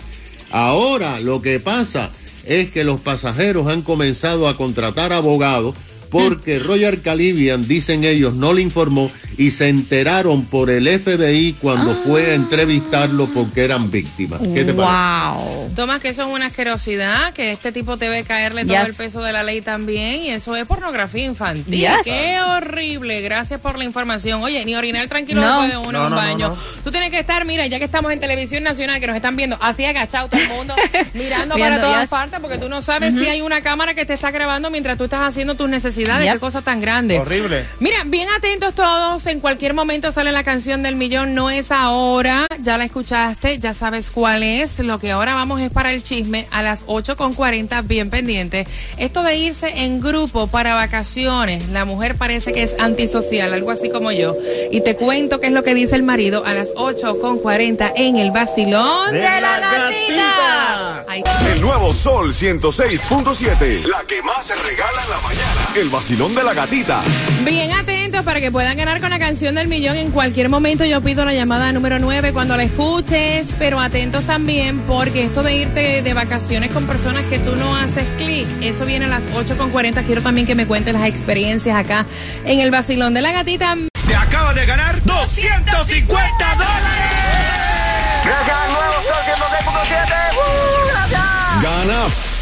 Ahora 0.57 1.21
lo 1.21 1.43
que 1.43 1.61
pasa 1.61 2.11
es 2.47 2.71
que 2.71 2.83
los 2.83 2.99
pasajeros 2.99 3.67
han 3.67 3.83
comenzado 3.83 4.49
a 4.49 4.57
contratar 4.57 5.13
abogados 5.13 5.75
porque 6.11 6.59
Royal 6.59 7.03
Caribbean, 7.03 7.69
dicen 7.69 8.05
ellos, 8.05 8.37
no 8.37 8.55
le 8.55 8.63
informó 8.63 9.11
y 9.39 9.51
se 9.51 9.69
enteraron 9.69 10.45
por 10.47 10.71
el 10.71 10.87
FBI 11.01 11.55
cuando 11.61 11.93
fue 11.95 12.31
a 12.31 12.35
entrevistarlo 12.35 13.27
porque 13.27 13.65
eran 13.65 13.91
víctimas. 13.91 14.41
¿Qué 14.41 14.65
te 14.65 14.73
parece? 14.73 15.75
Tomás, 15.75 16.01
que 16.01 16.09
eso 16.09 16.23
es 16.23 16.29
una 16.29 16.47
asquerosidad, 16.47 17.33
que 17.33 17.53
este 17.53 17.73
tipo 17.73 17.97
debe 17.97 18.25
caerle 18.25 18.65
todo 18.65 18.77
el 18.77 18.95
peso 18.95 19.23
de 19.23 19.33
la 19.33 19.43
ley 19.43 19.61
también, 19.61 20.17
y 20.23 20.29
eso 20.31 20.57
es 20.57 20.65
pornografía 20.67 21.25
infantil. 21.25 21.65
Yes. 21.81 21.91
Qué 22.05 22.39
horrible. 22.41 23.21
Gracias 23.21 23.61
por 23.61 23.77
la 23.79 23.85
información. 23.85 24.43
Oye, 24.43 24.65
ni 24.65 24.75
orinar 24.75 25.07
tranquilo 25.09 25.41
No. 25.43 25.59
puede 25.59 25.77
uno 25.77 25.93
No, 25.93 25.99
en 25.99 26.05
un 26.05 26.11
no, 26.11 26.17
baño. 26.17 26.49
no. 26.51 26.57
Tú 26.85 26.91
tienes 26.91 27.11
que 27.11 27.19
estar, 27.19 27.45
mira, 27.45 27.67
ya 27.67 27.79
que 27.79 27.85
estamos 27.85 28.13
en 28.13 28.21
televisión 28.21 28.63
nacional, 28.63 29.01
que 29.01 29.07
nos 29.07 29.17
están 29.17 29.37
viendo, 29.37 29.59
así 29.61 29.85
agachado 29.85 30.29
todo 30.29 30.41
el 30.41 30.49
mundo, 30.49 30.75
mirando 31.15 31.57
para 31.57 31.81
todas 31.81 32.01
yes. 32.03 32.09
partes, 32.11 32.41
porque 32.41 32.59
tú 32.59 32.69
no 32.69 32.81
sabes 32.83 33.15
si 33.15 33.27
hay 33.27 33.41
una 33.43 33.61
cámara 33.61 33.95
que 33.95 34.05
te 34.07 34.15
está 34.15 34.31
grabando 34.31 34.71
mientras 34.71 34.97
tú 34.97 35.05
estás 35.05 35.21
haciendo 35.21 35.55
tus 35.57 35.69
necesidades. 35.69 36.25
Yep. 36.25 36.35
Qué 36.35 36.41
cosa 36.41 36.63
tan 36.63 36.81
grande. 36.81 37.19
Horrible. 37.19 37.65
Mira, 37.81 37.99
bien 38.07 38.29
atentos 38.31 38.75
todos. 38.75 39.26
En 39.27 39.41
cualquier 39.41 39.75
momento 39.75 40.13
sale 40.13 40.31
la 40.31 40.45
canción 40.45 40.85
del 40.85 40.95
millón. 40.95 41.35
No 41.35 41.51
es 41.51 41.73
ahora. 41.73 42.47
Ya 42.63 42.79
la 42.79 42.85
escuchaste. 42.85 43.59
Ya 43.59 43.75
sabes 43.75 44.11
cuál 44.11 44.45
es. 44.45 44.79
Lo 44.79 45.01
que 45.01 45.11
ahora 45.11 45.35
vamos 45.35 45.61
es 45.61 45.71
para 45.71 45.93
el 45.93 46.03
chisme 46.03 46.47
a 46.53 46.63
las 46.63 46.87
8.40. 46.87 47.87
Bien 47.87 48.09
pendiente. 48.09 48.67
Esto 48.99 49.25
de 49.25 49.37
irse 49.37 49.83
en 49.83 50.01
grupo 50.01 50.47
para 50.47 50.75
vacaciones. 50.75 51.69
La 51.71 51.85
mujer 51.85 52.15
parece 52.17 52.53
que 52.53 52.63
es 52.63 52.75
antisocial. 52.79 53.53
Algo 53.53 53.73
así 53.73 53.89
como 53.89 54.13
yo. 54.13 54.37
Y 54.71 54.81
te 54.83 54.95
cuento 54.95 55.41
qué 55.41 55.49
es 55.49 55.53
lo 55.53 55.65
que 55.65 55.75
dice 55.75 55.97
el 55.97 56.05
marido 56.05 56.45
a 56.47 56.55
las 56.55 56.69
8.40 56.75 57.95
en 57.97 58.19
el 58.19 58.31
vacilón 58.31 59.13
de, 59.13 59.21
la, 59.21 59.61
gatita. 59.61 61.05
El 61.53 61.61
nuevo 61.61 61.93
Sol 61.93 62.33
106.7. 62.33 63.87
La 63.87 64.05
que 64.07 64.23
más 64.23 64.47
se 64.47 64.55
regala 64.55 65.03
en 65.03 65.11
la 65.11 65.21
mañana. 65.21 65.69
El 65.75 65.89
vacilón 65.89 66.35
de 66.35 66.45
la 66.45 66.55
gatita. 66.55 67.03
Bien 67.45 67.73
atentos 67.73 67.96
para 68.27 68.41
que 68.41 68.51
puedan 68.51 68.77
ganar 68.77 69.01
con 69.01 69.09
la 69.09 69.19
canción 69.19 69.55
del 69.55 69.69
millón. 69.69 69.97
En 69.97 70.11
cualquier 70.11 70.49
momento 70.49 70.85
yo 70.85 71.01
pido 71.01 71.25
la 71.25 71.33
llamada 71.33 71.73
número 71.73 71.99
9 72.01 72.33
cuando 72.33 72.57
la 72.57 72.65
escuches, 72.65 73.55
pero 73.59 73.81
atentos 73.81 74.25
también 74.25 74.81
porque 74.81 75.23
esto 75.23 75.43
de 75.43 75.57
irte 75.57 76.03
de 76.03 76.13
vacaciones 76.13 76.71
con 76.71 76.87
personas 76.87 77.25
que 77.27 77.39
tú 77.39 77.57
no 77.57 77.75
haces 77.77 78.05
clic, 78.19 78.47
eso 78.61 78.85
viene 78.85 79.07
a 79.07 79.09
las 79.09 79.23
8.40. 79.33 80.05
Quiero 80.05 80.21
también 80.23 80.47
que 80.47 80.57
me 80.57 80.67
cuentes 80.67 80.93
las 80.93 81.07
experiencias 81.07 81.77
acá 81.77 82.05
en 82.45 82.59
el 82.59 82.71
vacilón 82.71 83.15
de 83.15 83.23
la 83.23 83.31
gatita. 83.31 83.77
Te 84.07 84.15
acabas 84.15 84.57
de 84.57 84.67
ganar 84.67 85.03
250 85.05 86.55
dólares. 86.55 86.77
Gracias 88.25 88.57
al 88.57 88.73
nuevo 88.73 88.95
Sol 89.07 89.23
106.7. 89.25 89.97
¡Uh, 90.35 90.89
gracias! 90.91 91.63
Gana 91.63 92.36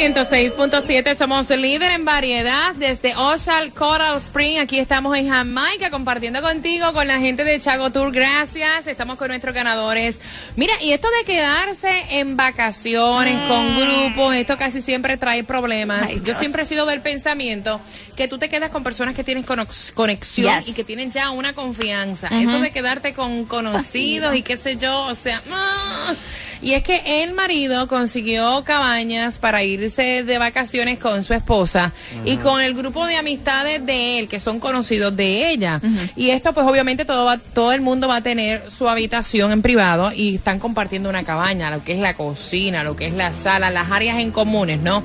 106.7 0.00 1.14
somos 1.14 1.50
líder 1.50 1.90
en 1.90 2.06
variedad 2.06 2.74
desde 2.74 3.14
Ocean 3.16 3.70
Coral 3.70 4.16
Spring. 4.16 4.58
Aquí 4.58 4.78
estamos 4.78 5.14
en 5.14 5.28
Jamaica 5.28 5.90
compartiendo 5.90 6.40
contigo 6.40 6.94
con 6.94 7.06
la 7.06 7.18
gente 7.20 7.44
de 7.44 7.60
Chago 7.60 7.90
Tour. 7.90 8.10
Gracias. 8.10 8.86
Estamos 8.86 9.18
con 9.18 9.28
nuestros 9.28 9.54
ganadores. 9.54 10.18
Mira, 10.56 10.72
y 10.80 10.92
esto 10.92 11.06
de 11.18 11.26
quedarse 11.30 12.18
en 12.18 12.34
vacaciones 12.38 13.46
con 13.46 13.76
grupos, 13.76 14.34
esto 14.36 14.56
casi 14.56 14.80
siempre 14.80 15.18
trae 15.18 15.44
problemas. 15.44 16.04
Ay, 16.08 16.14
Yo 16.16 16.22
Dios. 16.22 16.38
siempre 16.38 16.62
he 16.62 16.64
sido 16.66 16.86
del 16.86 17.02
pensamiento 17.02 17.78
que 18.16 18.26
tú 18.26 18.38
te 18.38 18.48
quedas 18.48 18.70
con 18.70 18.82
personas 18.82 19.14
que 19.14 19.22
tienen 19.22 19.44
conexión 19.44 20.60
Yes. 20.60 20.68
y 20.68 20.72
que 20.72 20.82
tienen 20.82 21.10
ya 21.12 21.30
una 21.30 21.52
confianza. 21.52 22.28
Eso 22.28 22.58
de 22.58 22.70
quedarte 22.70 23.12
con 23.12 23.44
conocidos 23.44 24.34
y 24.34 24.40
qué 24.40 24.56
sé 24.56 24.76
yo, 24.78 24.98
o 24.98 25.14
sea, 25.14 25.42
¡ah! 25.52 26.14
Y 26.62 26.72
es 26.72 26.82
que 26.82 27.22
el 27.22 27.32
marido 27.32 27.88
consiguió 27.88 28.62
cabañas 28.64 29.38
para 29.38 29.62
irse 29.62 30.24
de 30.24 30.38
vacaciones 30.38 30.98
con 30.98 31.22
su 31.22 31.34
esposa 31.34 31.92
y 32.24 32.36
con 32.36 32.60
el 32.60 32.74
grupo 32.74 33.06
de 33.06 33.16
amistades 33.16 33.84
de 33.84 34.18
él, 34.18 34.28
que 34.28 34.40
son 34.40 34.60
conocidos 34.60 35.16
de 35.16 35.50
ella. 35.50 35.80
Y 36.16 36.30
esto, 36.30 36.52
pues 36.52 36.66
obviamente 36.66 37.04
todo, 37.04 37.24
va, 37.24 37.38
todo 37.38 37.72
el 37.72 37.80
mundo 37.80 38.08
va 38.08 38.16
a 38.16 38.22
tener 38.22 38.62
su 38.70 38.88
habitación 38.88 39.52
en 39.52 39.62
privado 39.62 40.12
y 40.14 40.36
están 40.36 40.58
compartiendo 40.58 41.08
una 41.08 41.24
cabaña, 41.24 41.70
lo 41.70 41.82
que 41.82 41.94
es 41.94 41.98
la 41.98 42.14
cocina, 42.14 42.84
lo 42.84 42.96
que 42.96 43.06
es 43.06 43.14
la 43.14 43.32
sala, 43.32 43.70
las 43.70 43.90
áreas 43.90 44.18
en 44.18 44.30
comunes, 44.30 44.80
¿no? 44.80 45.02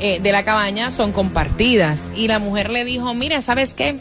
Eh, 0.00 0.20
de 0.20 0.32
la 0.32 0.44
cabaña 0.44 0.90
son 0.90 1.12
compartidas. 1.12 2.00
Y 2.14 2.28
la 2.28 2.38
mujer 2.38 2.70
le 2.70 2.84
dijo, 2.84 3.14
mira, 3.14 3.42
¿sabes 3.42 3.74
qué? 3.74 3.96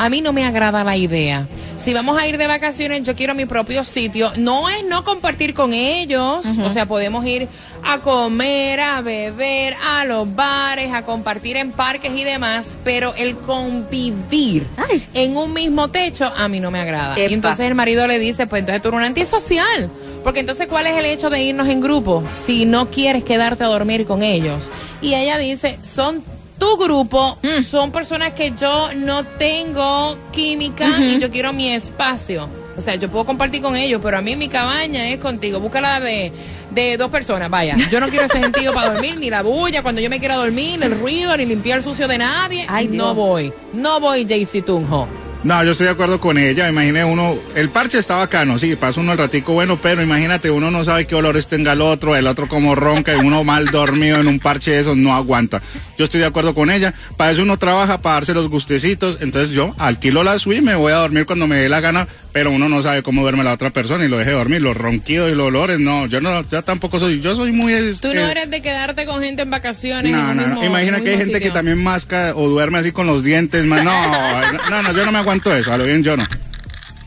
A 0.00 0.08
mí 0.08 0.22
no 0.22 0.32
me 0.32 0.46
agrada 0.46 0.82
la 0.82 0.96
idea. 0.96 1.46
Si 1.78 1.92
vamos 1.92 2.18
a 2.18 2.26
ir 2.26 2.38
de 2.38 2.46
vacaciones, 2.46 3.02
yo 3.02 3.14
quiero 3.14 3.34
mi 3.34 3.44
propio 3.44 3.84
sitio. 3.84 4.32
No 4.38 4.70
es 4.70 4.82
no 4.82 5.04
compartir 5.04 5.52
con 5.52 5.74
ellos. 5.74 6.42
O 6.64 6.70
sea, 6.70 6.86
podemos 6.86 7.26
ir 7.26 7.48
a 7.84 7.98
comer, 7.98 8.80
a 8.80 9.02
beber, 9.02 9.76
a 9.86 10.06
los 10.06 10.34
bares, 10.34 10.90
a 10.94 11.02
compartir 11.02 11.58
en 11.58 11.70
parques 11.72 12.12
y 12.16 12.24
demás. 12.24 12.64
Pero 12.82 13.14
el 13.14 13.36
convivir 13.36 14.66
en 15.12 15.36
un 15.36 15.52
mismo 15.52 15.88
techo 15.88 16.32
a 16.34 16.48
mí 16.48 16.60
no 16.60 16.70
me 16.70 16.80
agrada. 16.80 17.12
Epa. 17.18 17.30
Y 17.30 17.34
entonces 17.34 17.66
el 17.66 17.74
marido 17.74 18.06
le 18.06 18.18
dice, 18.18 18.46
pues 18.46 18.60
entonces 18.60 18.80
tú 18.80 18.88
eres 18.88 18.98
un 19.00 19.04
antisocial. 19.04 19.90
Porque 20.24 20.40
entonces, 20.40 20.66
¿cuál 20.66 20.86
es 20.86 20.96
el 20.96 21.04
hecho 21.04 21.28
de 21.28 21.42
irnos 21.42 21.68
en 21.68 21.82
grupo 21.82 22.24
si 22.46 22.64
no 22.64 22.90
quieres 22.90 23.22
quedarte 23.22 23.64
a 23.64 23.66
dormir 23.66 24.06
con 24.06 24.22
ellos? 24.22 24.62
Y 25.02 25.12
ella 25.12 25.36
dice, 25.36 25.78
son 25.82 26.24
tu 26.60 26.76
grupo, 26.76 27.38
son 27.68 27.90
personas 27.90 28.34
que 28.34 28.52
yo 28.52 28.90
no 28.94 29.24
tengo 29.24 30.16
química 30.30 30.86
y 31.00 31.18
yo 31.18 31.30
quiero 31.30 31.52
mi 31.52 31.70
espacio. 31.72 32.48
O 32.76 32.80
sea, 32.80 32.94
yo 32.94 33.08
puedo 33.10 33.24
compartir 33.24 33.60
con 33.60 33.76
ellos, 33.76 34.00
pero 34.02 34.18
a 34.18 34.20
mí 34.20 34.36
mi 34.36 34.48
cabaña 34.48 35.08
es 35.08 35.18
contigo. 35.18 35.58
Búscala 35.58 35.98
de, 36.00 36.30
de 36.70 36.96
dos 36.96 37.10
personas, 37.10 37.50
vaya. 37.50 37.76
Yo 37.90 37.98
no 37.98 38.08
quiero 38.08 38.26
ese 38.26 38.40
sentido 38.40 38.72
para 38.72 38.92
dormir, 38.92 39.16
ni 39.18 39.28
la 39.28 39.42
bulla 39.42 39.82
cuando 39.82 40.00
yo 40.00 40.08
me 40.08 40.18
quiera 40.20 40.36
dormir, 40.36 40.82
el 40.82 40.98
ruido, 40.98 41.36
ni 41.36 41.46
limpiar 41.46 41.78
el 41.78 41.84
sucio 41.84 42.06
de 42.06 42.18
nadie. 42.18 42.64
Ay, 42.68 42.86
no 42.86 42.92
Dios. 43.06 43.16
voy. 43.16 43.52
No 43.72 43.98
voy, 44.00 44.24
JC 44.24 44.64
Tunjo. 44.64 45.08
No, 45.42 45.64
yo 45.64 45.70
estoy 45.70 45.86
de 45.86 45.92
acuerdo 45.92 46.20
con 46.20 46.36
ella. 46.36 46.68
Imagine 46.68 47.02
uno, 47.02 47.34
el 47.54 47.70
parche 47.70 47.98
está 47.98 48.16
bacano, 48.16 48.58
sí, 48.58 48.76
pasa 48.76 49.00
uno 49.00 49.12
el 49.12 49.18
ratico 49.18 49.54
bueno, 49.54 49.78
pero 49.80 50.02
imagínate, 50.02 50.50
uno 50.50 50.70
no 50.70 50.84
sabe 50.84 51.06
qué 51.06 51.14
olores 51.14 51.46
tenga 51.46 51.72
el 51.72 51.80
otro, 51.80 52.14
el 52.14 52.26
otro 52.26 52.46
como 52.46 52.74
ronca 52.74 53.16
y 53.16 53.20
uno 53.20 53.42
mal 53.42 53.66
dormido 53.66 54.20
en 54.20 54.28
un 54.28 54.38
parche 54.38 54.72
de 54.72 54.80
esos 54.80 54.98
no 54.98 55.14
aguanta. 55.14 55.62
Yo 55.96 56.04
estoy 56.04 56.20
de 56.20 56.26
acuerdo 56.26 56.54
con 56.54 56.70
ella. 56.70 56.92
Para 57.16 57.30
eso 57.30 57.42
uno 57.42 57.56
trabaja, 57.56 58.02
para 58.02 58.16
darse 58.16 58.34
los 58.34 58.48
gustecitos. 58.50 59.22
Entonces 59.22 59.50
yo 59.50 59.74
alquilo 59.78 60.22
la 60.22 60.38
suite, 60.38 60.60
me 60.60 60.74
voy 60.74 60.92
a 60.92 60.96
dormir 60.96 61.24
cuando 61.24 61.46
me 61.46 61.56
dé 61.56 61.70
la 61.70 61.80
gana 61.80 62.06
pero 62.32 62.50
uno 62.50 62.68
no 62.68 62.82
sabe 62.82 63.02
cómo 63.02 63.22
duerme 63.22 63.42
la 63.44 63.52
otra 63.52 63.70
persona 63.70 64.04
y 64.04 64.08
lo 64.08 64.18
deje 64.18 64.30
dormir. 64.30 64.60
Los 64.62 64.76
ronquidos 64.76 65.30
y 65.32 65.34
los 65.34 65.48
olores, 65.48 65.78
no, 65.80 66.06
yo 66.06 66.20
no, 66.20 66.48
yo 66.48 66.62
tampoco 66.62 66.98
soy, 66.98 67.20
yo 67.20 67.34
soy 67.34 67.52
muy... 67.52 67.72
Tú 68.00 68.08
no 68.14 68.20
eh, 68.20 68.30
eres 68.30 68.50
de 68.50 68.62
quedarte 68.62 69.06
con 69.06 69.22
gente 69.22 69.42
en 69.42 69.50
vacaciones. 69.50 70.12
en 70.12 70.18
No, 70.18 70.30
un 70.30 70.36
no, 70.36 70.42
mismo- 70.46 70.64
Imagina 70.64 70.98
en 70.98 71.04
que 71.04 71.10
hay 71.10 71.18
gente 71.18 71.40
que 71.40 71.50
también 71.50 71.82
masca 71.82 72.32
o 72.36 72.48
duerme 72.48 72.78
así 72.78 72.92
con 72.92 73.06
los 73.06 73.22
dientes. 73.24 73.64
ma- 73.64 73.82
No, 73.82 73.90
no, 74.70 74.82
no, 74.82 74.92
yo 74.92 75.04
no 75.04 75.12
me 75.12 75.18
aguanto 75.18 75.54
eso. 75.54 75.72
A 75.72 75.76
lo 75.76 75.84
bien 75.84 76.02
yo 76.02 76.16
no. 76.16 76.26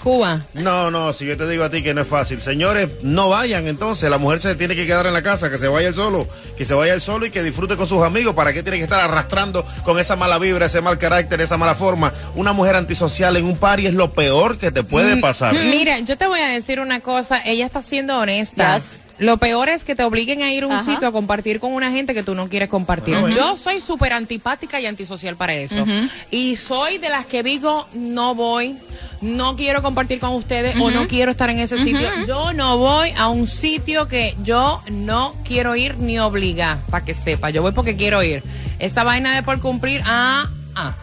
Cuba. 0.03 0.41
No, 0.53 0.91
no, 0.91 1.13
si 1.13 1.25
yo 1.25 1.37
te 1.37 1.47
digo 1.47 1.63
a 1.63 1.69
ti 1.69 1.81
que 1.81 1.93
no 1.93 2.01
es 2.01 2.07
fácil. 2.07 2.41
Señores, 2.41 2.89
no 3.03 3.29
vayan 3.29 3.67
entonces. 3.67 4.09
La 4.09 4.17
mujer 4.17 4.41
se 4.41 4.53
tiene 4.55 4.75
que 4.75 4.85
quedar 4.85 5.05
en 5.07 5.13
la 5.13 5.23
casa, 5.23 5.49
que 5.49 5.57
se 5.57 5.67
vaya 5.69 5.87
el 5.87 5.93
solo, 5.93 6.27
que 6.57 6.65
se 6.65 6.73
vaya 6.73 6.93
el 6.93 6.99
solo 7.01 7.25
y 7.25 7.31
que 7.31 7.41
disfrute 7.41 7.77
con 7.77 7.87
sus 7.87 8.03
amigos. 8.03 8.35
¿Para 8.35 8.51
qué 8.51 8.63
tiene 8.63 8.77
que 8.79 8.83
estar 8.83 8.99
arrastrando 8.99 9.65
con 9.85 9.97
esa 9.99 10.15
mala 10.17 10.37
vibra, 10.39 10.65
ese 10.65 10.81
mal 10.81 10.97
carácter, 10.97 11.39
esa 11.41 11.57
mala 11.57 11.73
forma? 11.73 12.11
Una 12.35 12.51
mujer 12.53 12.75
antisocial 12.75 13.37
en 13.37 13.45
un 13.45 13.57
party 13.57 13.87
es 13.87 13.93
lo 13.93 14.11
peor 14.11 14.57
que 14.57 14.71
te 14.71 14.83
puede 14.83 15.15
Mm, 15.15 15.21
pasar. 15.21 15.53
Mira, 15.53 15.99
yo 15.99 16.17
te 16.17 16.27
voy 16.27 16.41
a 16.41 16.47
decir 16.47 16.79
una 16.81 16.99
cosa, 16.99 17.41
ella 17.45 17.65
está 17.65 17.81
siendo 17.81 18.17
honesta. 18.19 18.81
Lo 19.19 19.37
peor 19.37 19.69
es 19.69 19.83
que 19.83 19.95
te 19.95 20.03
obliguen 20.03 20.41
a 20.41 20.51
ir 20.51 20.63
a 20.63 20.67
un 20.67 20.73
Ajá. 20.73 20.83
sitio 20.91 21.07
a 21.07 21.11
compartir 21.11 21.59
con 21.59 21.71
una 21.71 21.91
gente 21.91 22.15
que 22.15 22.23
tú 22.23 22.33
no 22.33 22.49
quieres 22.49 22.67
compartir. 22.67 23.15
Ujú. 23.15 23.29
Yo 23.29 23.55
soy 23.55 23.79
súper 23.79 24.11
antipática 24.11 24.81
y 24.81 24.87
antisocial 24.87 25.37
para 25.37 25.53
eso. 25.53 25.85
Y 26.31 26.55
soy 26.55 26.97
de 26.97 27.09
las 27.09 27.27
que 27.27 27.43
digo, 27.43 27.87
no 27.93 28.33
voy, 28.33 28.75
no 29.23 29.55
quiero 29.55 29.81
compartir 29.81 30.19
con 30.19 30.31
ustedes 30.31 30.75
o 30.75 30.91
no 30.91 31.07
quiero 31.07 31.31
estar 31.31 31.49
en 31.49 31.59
ese 31.59 31.77
sitio. 31.77 32.09
Yo 32.27 32.53
no 32.53 32.77
voy 32.77 33.11
a 33.17 33.29
un 33.29 33.47
sitio 33.47 34.07
que 34.07 34.35
yo 34.43 34.81
no 34.91 35.35
quiero 35.43 35.75
ir 35.75 35.97
ni 35.97 36.19
obligar, 36.19 36.77
para 36.89 37.05
que 37.05 37.13
sepa. 37.13 37.49
Yo 37.49 37.61
voy 37.61 37.71
porque 37.71 37.95
quiero 37.95 38.21
ir. 38.21 38.43
Esta 38.79 39.03
vaina 39.03 39.33
de 39.33 39.43
por 39.43 39.59
cumplir, 39.59 40.01
ah, 40.05 40.49
ah. 40.75 40.93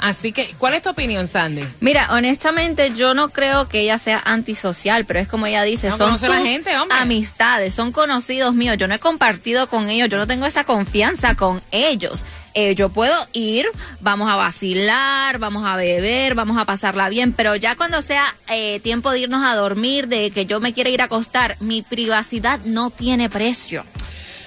Así 0.00 0.32
que, 0.32 0.48
¿cuál 0.56 0.72
es 0.74 0.82
tu 0.82 0.88
opinión, 0.88 1.28
Sandy? 1.28 1.62
Mira, 1.80 2.08
honestamente 2.12 2.92
yo 2.96 3.12
no 3.12 3.28
creo 3.28 3.68
que 3.68 3.80
ella 3.80 3.98
sea 3.98 4.22
antisocial, 4.24 5.04
pero 5.04 5.20
es 5.20 5.28
como 5.28 5.44
ella 5.46 5.62
dice, 5.62 5.90
No 5.90 5.98
son 5.98 6.30
la 6.30 6.40
gente, 6.40 6.74
hombre. 6.78 6.96
amistades, 6.98 7.74
son 7.74 7.92
conocidos 7.92 8.54
míos, 8.54 8.78
yo 8.78 8.88
no 8.88 8.94
he 8.94 8.98
compartido 8.98 9.68
con 9.68 9.90
ellos, 9.90 10.08
yo 10.08 10.16
no 10.16 10.26
tengo 10.26 10.46
esa 10.46 10.64
confianza 10.64 11.34
con 11.34 11.60
ellos. 11.70 12.24
Eh, 12.54 12.74
yo 12.74 12.88
puedo 12.88 13.14
ir, 13.32 13.66
vamos 14.00 14.28
a 14.28 14.36
vacilar, 14.36 15.38
vamos 15.38 15.64
a 15.66 15.76
beber, 15.76 16.34
vamos 16.34 16.58
a 16.58 16.64
pasarla 16.64 17.08
bien, 17.08 17.32
pero 17.32 17.54
ya 17.54 17.76
cuando 17.76 18.02
sea 18.02 18.34
eh, 18.48 18.80
tiempo 18.80 19.12
de 19.12 19.20
irnos 19.20 19.44
a 19.44 19.54
dormir, 19.54 20.08
de 20.08 20.30
que 20.30 20.46
yo 20.46 20.60
me 20.60 20.72
quiera 20.72 20.90
ir 20.90 21.00
a 21.00 21.04
acostar, 21.04 21.56
mi 21.60 21.82
privacidad 21.82 22.60
no 22.64 22.90
tiene 22.90 23.30
precio. 23.30 23.84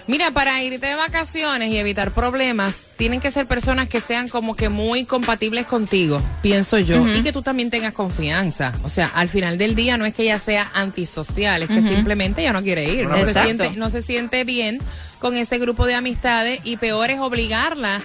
Mira, 0.06 0.32
para 0.32 0.62
irte 0.62 0.86
de 0.86 0.96
vacaciones 0.96 1.70
y 1.70 1.78
evitar 1.78 2.12
problemas, 2.12 2.76
tienen 2.98 3.22
que 3.22 3.32
ser 3.32 3.46
personas 3.48 3.88
que 3.88 4.02
sean 4.02 4.28
como 4.28 4.56
que 4.56 4.68
muy 4.68 5.06
compatibles 5.06 5.66
contigo, 5.66 6.22
pienso 6.42 6.78
yo, 6.78 7.08
y 7.08 7.22
que 7.24 7.32
tú 7.32 7.42
también 7.42 7.70
tengas 7.70 7.94
confianza. 7.94 8.74
O 8.84 8.90
sea, 8.90 9.08
al 9.16 9.30
final 9.30 9.58
del 9.58 9.76
día 9.76 9.98
no 9.98 10.06
es 10.06 10.14
que 10.14 10.24
ella 10.24 10.40
sea 10.40 10.70
antisocial, 10.74 11.64
es 11.64 11.70
que 11.70 11.82
simplemente 11.82 12.42
ella 12.42 12.52
no 12.52 12.62
quiere 12.62 12.84
ir, 12.84 13.08
no 13.08 13.18
se, 13.24 13.34
siente, 13.34 13.72
no 13.78 13.90
se 13.90 14.04
siente 14.04 14.44
bien 14.44 14.82
con 15.24 15.36
ese 15.38 15.58
grupo 15.58 15.86
de 15.86 15.96
amistades 15.96 16.60
y 16.66 16.76
peor 16.76 17.10
es 17.10 17.22
obligarla 17.22 18.02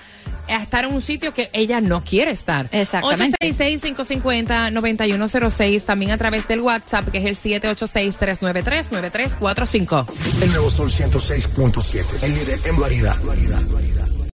a 0.47 0.63
estar 0.63 0.85
en 0.85 0.95
un 0.95 1.03
sitio 1.03 1.35
que 1.35 1.51
ella 1.53 1.81
no 1.81 2.05
quiere 2.05 2.31
estar. 2.31 2.69
Exactamente. 2.71 3.37
866-550-9106, 3.41 5.83
también 5.83 6.13
a 6.13 6.17
través 6.17 6.47
del 6.47 6.61
WhatsApp, 6.61 7.09
que 7.09 7.19
es 7.19 7.27
el 7.27 7.37
786-393-9345. 7.37 10.07
El 10.43 10.51
nuevo 10.51 10.71
Sol 10.71 10.91
106.7. 10.91 12.23
El 12.23 12.35
líder 12.35 12.61
en 12.65 12.81
variedad. 12.81 13.17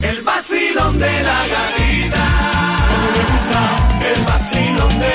El 0.00 0.20
vacilón 0.20 0.98
de 0.98 1.22
la 1.22 1.46
gatita. 1.46 2.84
El 4.14 4.24
vacilón 4.24 5.00
de 5.00 5.13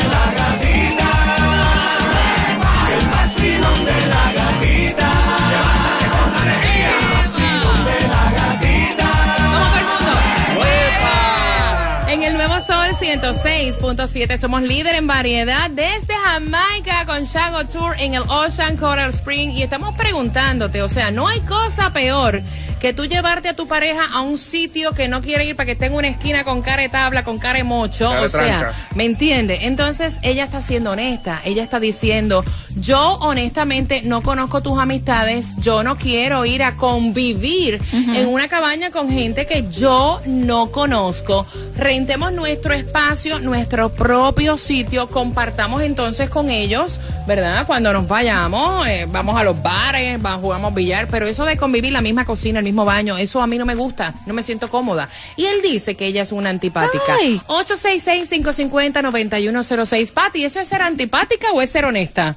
106.7 13.09 14.37
somos 14.37 14.61
líder 14.61 14.93
en 14.93 15.07
variedad 15.07 15.71
desde 15.71 16.13
Jamaica 16.13 17.07
con 17.07 17.23
Shago 17.23 17.65
Tour 17.65 17.95
en 17.97 18.13
el 18.13 18.21
Ocean 18.21 18.77
Coral 18.77 19.09
Spring. 19.09 19.49
Y 19.49 19.63
estamos 19.63 19.95
preguntándote, 19.95 20.83
o 20.83 20.89
sea, 20.89 21.09
no 21.09 21.27
hay 21.27 21.39
cosa 21.39 21.91
peor 21.91 22.43
que 22.79 22.93
tú 22.93 23.05
llevarte 23.05 23.49
a 23.49 23.55
tu 23.55 23.67
pareja 23.67 24.01
a 24.13 24.21
un 24.21 24.37
sitio 24.37 24.93
que 24.93 25.07
no 25.07 25.21
quiere 25.21 25.45
ir 25.45 25.55
para 25.55 25.65
que 25.65 25.71
esté 25.73 25.87
en 25.87 25.93
una 25.93 26.07
esquina 26.07 26.43
con 26.43 26.61
cara 26.61 26.81
de 26.81 26.89
tabla, 26.89 27.23
con 27.23 27.37
cara 27.37 27.57
de 27.57 27.63
mocho, 27.63 28.07
Cara 28.09 28.19
de 28.21 28.25
o 28.27 28.29
sea. 28.29 28.73
¿me 28.95 29.05
entiende? 29.05 29.59
Entonces 29.63 30.13
ella 30.21 30.43
está 30.45 30.61
siendo 30.61 30.91
honesta, 30.91 31.41
ella 31.45 31.63
está 31.63 31.79
diciendo, 31.79 32.43
yo 32.77 33.15
honestamente 33.21 34.01
no 34.05 34.21
conozco 34.21 34.61
tus 34.61 34.79
amistades, 34.79 35.47
yo 35.57 35.83
no 35.83 35.97
quiero 35.97 36.45
ir 36.45 36.63
a 36.63 36.75
convivir 36.75 37.81
en 37.91 38.27
una 38.27 38.47
cabaña 38.47 38.91
con 38.91 39.09
gente 39.09 39.45
que 39.45 39.65
yo 39.69 40.21
no 40.25 40.71
conozco. 40.71 41.45
Rentemos 41.75 42.31
nuestro 42.33 42.73
espacio, 42.73 43.39
nuestro 43.39 43.89
propio 43.93 44.57
sitio, 44.57 45.07
compartamos 45.09 45.81
entonces 45.81 46.29
con 46.29 46.49
ellos, 46.49 46.99
¿verdad? 47.27 47.65
Cuando 47.67 47.91
nos 47.93 48.07
vayamos, 48.07 48.87
eh, 48.87 49.05
vamos 49.09 49.39
a 49.39 49.43
los 49.43 49.61
bares, 49.61 50.23
va- 50.23 50.35
jugamos 50.35 50.73
billar, 50.73 51.07
pero 51.09 51.25
eso 51.27 51.45
de 51.45 51.57
convivir 51.57 51.91
la 51.91 52.01
misma 52.01 52.25
cocina, 52.25 52.59
el 52.59 52.65
mismo 52.69 52.85
baño, 52.85 53.17
eso 53.17 53.41
a 53.41 53.47
mí 53.47 53.57
no 53.57 53.65
me 53.65 53.75
gusta, 53.75 54.13
no 54.25 54.33
me 54.33 54.43
siento 54.43 54.69
cómoda. 54.69 55.09
Y 55.35 55.45
él 55.45 55.61
dice 55.61 55.95
que 55.95 56.05
ella 56.05 56.21
es 56.21 56.31
una 56.31 56.49
antipática. 56.49 57.17
866-550-9106. 57.47 60.11
Pati, 60.11 60.45
¿eso 60.45 60.59
es 60.59 60.67
ser 60.67 60.81
antipática 60.81 61.47
o 61.53 61.61
es 61.61 61.69
ser 61.69 61.85
honesta? 61.85 62.35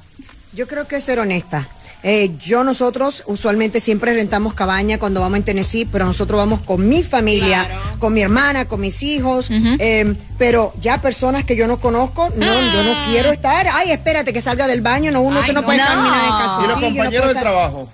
Yo 0.53 0.67
creo 0.67 0.87
que 0.87 0.97
es 0.97 1.03
ser 1.03 1.19
honesta. 1.19 1.67
Eh, 2.05 2.31
yo 2.37 2.65
nosotros 2.65 3.23
usualmente 3.27 3.79
siempre 3.79 4.13
rentamos 4.13 4.53
cabaña 4.53 4.99
cuando 4.99 5.21
vamos 5.21 5.37
en 5.37 5.43
Tennessee, 5.43 5.85
pero 5.85 6.03
nosotros 6.05 6.37
vamos 6.37 6.59
con 6.59 6.85
mi 6.87 7.01
familia, 7.01 7.65
con 7.97 8.13
mi 8.13 8.21
hermana, 8.21 8.65
con 8.65 8.81
mis 8.81 9.01
hijos, 9.03 9.47
eh, 9.49 10.13
pero 10.37 10.73
ya 10.81 11.01
personas 11.01 11.45
que 11.45 11.55
yo 11.55 11.65
no 11.65 11.77
conozco, 11.79 12.29
no, 12.35 12.45
yo 12.45 12.83
no 12.83 13.05
quiero 13.09 13.31
estar. 13.31 13.69
Ay, 13.71 13.91
espérate 13.91 14.33
que 14.33 14.41
salga 14.41 14.67
del 14.67 14.81
baño, 14.81 15.11
no, 15.11 15.21
uno 15.21 15.39
Ay, 15.39 15.45
que 15.45 15.53
no, 15.53 15.61
no. 15.61 15.65
puede 15.65 15.79
No. 15.79 15.85
caminar 15.85 16.25
en 16.25 16.65
Y 16.65 16.67
los 16.67 16.81
no 16.81 16.87
compañeros 16.87 17.27
estar- 17.29 17.41
trabajo. 17.41 17.87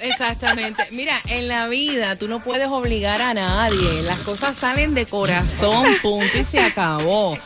Exactamente. 0.00 0.84
Mira, 0.90 1.18
en 1.28 1.48
la 1.48 1.68
vida 1.68 2.16
tú 2.16 2.28
no 2.28 2.40
puedes 2.40 2.68
obligar 2.68 3.22
a 3.22 3.34
nadie. 3.34 4.02
Las 4.02 4.18
cosas 4.20 4.56
salen 4.56 4.94
de 4.94 5.06
corazón, 5.06 5.86
punto, 6.02 6.38
y 6.38 6.44
se 6.44 6.60
acabó. 6.60 7.38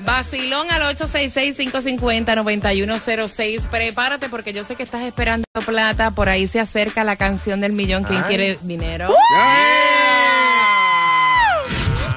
Vacilón 0.00 0.70
al 0.70 0.82
866-550-9106. 0.96 3.68
Prepárate 3.68 4.28
porque 4.28 4.52
yo 4.52 4.64
sé 4.64 4.76
que 4.76 4.82
estás 4.82 5.02
esperando 5.02 5.44
plata. 5.66 6.10
Por 6.10 6.28
ahí 6.28 6.46
se 6.46 6.60
acerca 6.60 7.04
la 7.04 7.16
canción 7.16 7.60
del 7.60 7.72
millón. 7.72 8.04
¿Quién 8.04 8.22
Ay. 8.22 8.28
quiere 8.28 8.58
dinero? 8.62 9.08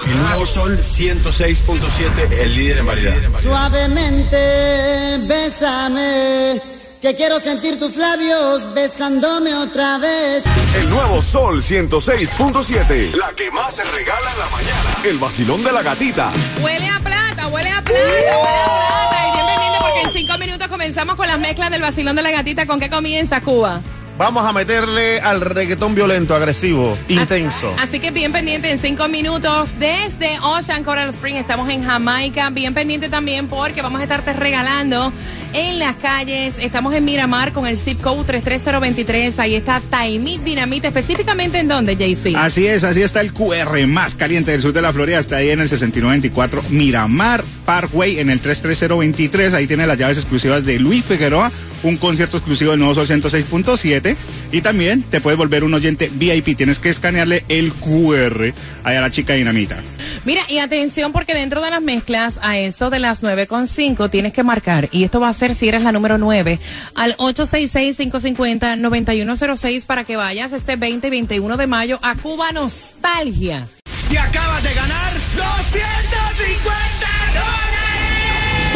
El 0.10 0.18
nuevo 0.20 0.46
Sol 0.46 0.78
106.7, 0.78 2.32
el 2.40 2.56
líder 2.56 2.78
en 2.78 2.86
variedad. 2.86 3.16
Suavemente, 3.42 5.18
bésame, 5.28 6.62
que 7.02 7.14
quiero 7.14 7.42
sentir 7.42 7.78
tus 7.78 7.98
labios 7.98 8.74
besándome 8.74 9.54
otra 9.54 9.98
vez. 9.98 10.46
El 10.76 10.90
nuevo 10.90 11.22
Sol 11.22 11.62
106.7. 11.62 13.16
La 13.16 13.34
que 13.36 13.52
más 13.52 13.76
se 13.76 13.84
regala 13.84 14.32
en 14.32 14.40
la 14.40 14.50
mañana. 14.50 14.90
El 15.04 15.18
vacilón 15.18 15.62
de 15.66 15.74
la 15.74 15.84
gatita. 15.84 16.32
Huele 16.64 16.88
a 16.88 17.00
plata, 17.00 17.48
huele 17.50 17.70
a 17.70 17.82
plata, 17.82 17.98
huele 17.98 18.60
a 18.62 18.70
plata. 18.70 19.28
Y 19.28 19.32
bien 19.34 19.46
pendiente 19.46 19.78
porque 19.82 20.02
en 20.04 20.14
cinco 20.14 20.38
minutos 20.38 20.68
comenzamos 20.70 21.16
con 21.18 21.28
las 21.28 21.38
mezclas 21.38 21.70
del 21.70 21.82
vacilón 21.82 22.16
de 22.16 22.22
la 22.22 22.32
gatita. 22.32 22.66
¿Con 22.66 22.80
qué 22.80 22.90
comienza 22.90 23.42
Cuba? 23.42 23.82
Vamos 24.18 24.44
a 24.48 24.52
meterle 24.52 25.22
al 25.22 25.42
reggaetón 25.42 25.94
violento, 25.94 26.34
agresivo, 26.34 26.98
intenso. 27.08 27.72
Así 27.80 28.00
que 28.00 28.10
bien 28.10 28.32
pendiente 28.32 28.72
en 28.72 28.80
cinco 28.80 29.08
minutos 29.08 29.78
desde 29.80 30.40
Ocean 30.42 30.84
Coral 30.84 31.10
Spring. 31.10 31.36
Estamos 31.36 31.70
en 31.70 31.84
Jamaica. 31.84 32.50
Bien 32.50 32.74
pendiente 32.74 33.10
también 33.10 33.48
porque 33.48 33.84
vamos 33.84 34.02
a 34.02 34.04
estarte 34.04 34.34
regalando 34.34 35.14
en 35.54 35.78
las 35.78 35.96
calles. 35.98 36.56
Estamos 36.58 36.96
en 36.96 37.06
Miramar 37.06 37.54
con 37.54 37.68
el 37.68 37.78
zip 37.78 38.02
code 38.02 38.24
33023. 38.24 39.38
Ahí 39.38 39.56
está 39.56 39.82
Taimit 39.82 40.42
Dinamita. 40.42 40.88
Específicamente 40.88 41.60
en 41.60 41.68
dónde, 41.68 41.96
JC. 41.96 42.36
Así 42.36 42.66
es, 42.66 42.84
así 42.84 43.04
está 43.04 43.22
el 43.22 43.34
QR 43.34 43.86
más 43.86 44.16
caliente 44.16 44.50
del 44.50 44.64
sur 44.64 44.74
de 44.74 44.82
la 44.82 44.94
Florida. 44.94 45.20
Está 45.20 45.38
ahí 45.38 45.52
en 45.52 45.62
el 45.62 45.70
6924 45.70 46.64
Miramar 46.70 47.44
Parkway 47.66 48.20
en 48.20 48.32
el 48.32 48.40
33023. 48.40 49.54
Ahí 49.54 49.68
tiene 49.68 49.86
las 49.86 49.98
llaves 49.98 50.18
exclusivas 50.18 50.66
de 50.66 50.80
Luis 50.80 51.06
Figueroa, 51.06 51.52
un 51.84 51.98
concierto 51.98 52.38
exclusivo 52.38 52.72
del 52.72 52.80
Nuevo 52.80 52.96
Sol 52.96 53.08
106.7. 53.08 54.16
Y 54.52 54.62
también 54.62 55.04
te 55.04 55.22
puedes 55.22 55.38
volver 55.38 55.64
un 55.64 55.74
oyente 55.74 56.12
VIP. 56.14 56.58
Tienes 56.58 56.80
que 56.80 56.90
escanearle 56.90 57.46
el 57.50 57.72
QR 57.74 58.54
a 58.84 58.94
la 58.94 59.12
chica 59.12 59.34
dinamita. 59.34 59.78
Mira, 60.26 60.42
y 60.48 60.58
atención 60.60 61.12
porque 61.12 61.34
dentro 61.34 61.62
de 61.62 61.70
las 61.70 61.82
mezclas, 61.82 62.40
a 62.42 62.58
eso 62.58 62.90
de 62.90 63.00
las 63.00 63.22
9.5 63.22 64.10
tienes 64.10 64.32
que 64.34 64.44
marcar, 64.44 64.90
y 64.92 65.04
esto 65.04 65.20
va 65.20 65.28
a 65.30 65.34
ser 65.34 65.54
si 65.56 65.68
eres 65.68 65.84
la 65.84 65.92
número 65.92 66.18
9, 66.18 66.60
al 66.96 67.16
866-550-9106 67.18 69.86
para 69.86 70.04
que 70.04 70.18
vayas 70.18 70.54
este 70.54 70.76
20 70.76 71.08
y 71.08 71.10
21 71.10 71.58
de 71.58 71.68
mayo 71.68 72.00
a 72.02 72.16
Cuba 72.16 72.52
Nostalgia. 72.52 73.68
Y 74.12 74.18
acabas 74.18 74.64
de 74.64 74.74
ganar 74.74 75.14
250 75.36 77.08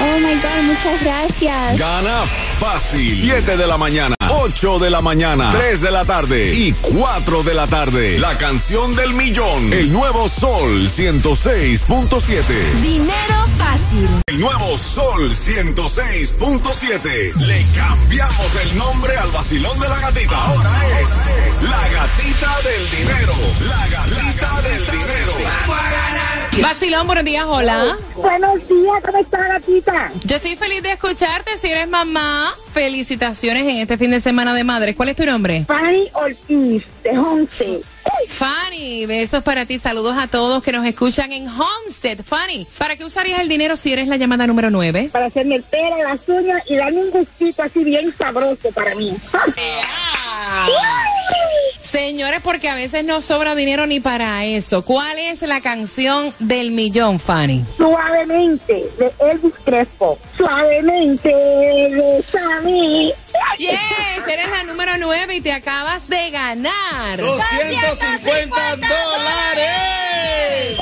Oh 0.04 0.20
my 0.20 0.34
God, 0.34 0.64
muchas 0.64 1.04
gracias. 1.04 1.78
Gana 1.78 2.51
fácil. 2.62 3.19
7 3.19 3.58
de 3.58 3.65
la 3.65 3.80
mañana, 3.80 4.13
8 4.30 4.78
de 4.78 4.91
la 4.91 5.02
mañana, 5.02 5.50
3 5.52 5.82
de 5.82 5.89
la 5.89 6.06
tarde 6.06 6.54
y 6.54 6.71
4 6.71 7.41
de 7.41 7.56
la 7.56 7.65
tarde. 7.65 8.19
La 8.19 8.38
canción 8.38 8.95
del 8.95 9.15
millón. 9.15 9.74
El 9.74 9.91
nuevo 9.91 10.30
Sol 10.30 10.88
106.7. 10.88 12.43
Dinero 12.84 13.47
fácil. 13.58 14.08
El 14.28 14.39
nuevo 14.39 14.78
Sol 14.78 15.32
106.7. 15.32 17.34
Le 17.34 17.65
cambiamos 17.76 18.56
el 18.63 18.78
nombre 18.78 19.17
al 19.17 19.32
vacilón 19.32 19.80
de 19.80 19.89
la 19.89 20.00
gatita. 20.00 20.38
Ahora 20.38 20.88
es 21.02 21.63
la 21.63 21.89
gatita 21.89 22.56
del 22.62 22.91
dinero. 22.91 23.34
La 23.67 23.88
gatita 23.88 24.62
del 24.62 24.86
dinero. 24.86 25.34
Vacilón, 26.60 27.08
buenos 27.08 27.24
días, 27.24 27.46
hola. 27.48 27.98
Buenos 28.16 28.68
días, 28.68 29.02
¿cómo 29.06 29.18
está 29.20 29.48
gatita? 29.48 30.12
Yo 30.26 30.36
estoy 30.36 30.58
feliz 30.58 30.84
de 30.84 30.92
escucharte. 30.92 31.58
Si 31.58 31.70
eres 31.70 31.88
mamá, 31.88 32.54
felicitaciones 32.74 33.64
en 33.64 33.78
este 33.78 33.98
fin 33.98 34.12
de 34.12 34.20
semana 34.20 34.54
de 34.54 34.64
madres. 34.66 34.96
¿Cuál 34.96 35.10
es 35.10 35.16
tu 35.16 35.26
nombre? 35.26 35.64
Fanny 35.66 36.10
Ortiz, 36.14 36.84
de 37.04 37.18
Homestead. 37.18 37.80
Fanny, 38.28 39.06
besos 39.06 39.44
para 39.44 39.66
ti. 39.66 39.80
Saludos 39.80 40.18
a 40.18 40.28
todos 40.28 40.62
que 40.62 40.74
nos 40.74 40.86
escuchan 40.86 41.32
en 41.32 41.48
Homestead. 41.48 42.20
Fanny, 42.24 42.68
¿para 42.78 42.98
qué 42.98 43.06
usarías 43.06 43.40
el 43.40 43.48
dinero 43.48 43.78
si 43.78 43.94
eres 43.94 44.08
la 44.10 44.18
llamada 44.18 44.46
número 44.46 44.70
9? 44.70 45.10
Para 45.12 45.28
hacerme 45.28 45.56
el 45.56 45.64
pelo, 45.64 46.04
las 46.04 46.28
uñas 46.28 46.62
y 46.68 46.76
darme 46.76 47.04
un 47.04 47.12
gustito 47.12 47.64
así 47.64 47.84
bien 47.84 48.14
sabroso 48.18 48.72
para 48.74 48.94
mí. 48.96 49.16
Señores, 51.92 52.40
porque 52.42 52.70
a 52.70 52.76
veces 52.76 53.04
no 53.04 53.20
sobra 53.20 53.54
dinero 53.54 53.86
ni 53.86 54.00
para 54.00 54.46
eso. 54.46 54.86
¿Cuál 54.86 55.20
es 55.20 55.42
la 55.42 55.60
canción 55.60 56.34
del 56.40 56.72
millón, 56.72 57.20
Fanny? 57.20 57.66
Suavemente, 57.76 58.88
de 58.98 59.12
Elvis 59.20 59.54
Crespo. 59.66 60.18
Suavemente, 60.38 61.34
bésame. 61.90 63.14
Yes, 63.58 64.26
eres 64.26 64.50
la 64.50 64.64
número 64.64 64.94
9 65.00 65.36
y 65.36 65.42
te 65.42 65.52
acabas 65.52 66.08
de 66.08 66.32
ganar. 66.32 67.18
250 67.18 68.56
dólares. 68.78 70.80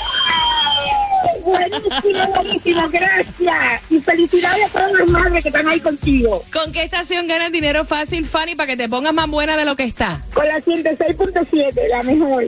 Buenísimo, 1.49 2.27
buenísimo, 2.35 2.89
gracias. 2.89 3.81
Y 3.89 3.99
felicidades 3.99 4.65
a 4.65 4.69
todas 4.69 4.91
las 4.93 5.07
madres 5.09 5.43
que 5.43 5.49
están 5.49 5.67
ahí 5.67 5.79
contigo. 5.79 6.43
¿Con 6.53 6.71
qué 6.71 6.83
estación 6.83 7.27
ganas 7.27 7.51
dinero 7.51 7.85
fácil, 7.85 8.25
Fanny, 8.25 8.55
para 8.55 8.67
que 8.67 8.77
te 8.77 8.87
pongas 8.87 9.13
más 9.13 9.27
buena 9.27 9.57
de 9.57 9.65
lo 9.65 9.75
que 9.75 9.83
está? 9.83 10.21
Con 10.33 10.47
la 10.47 10.59
106.7, 10.59 11.87
la 11.89 12.03
mejor. 12.03 12.29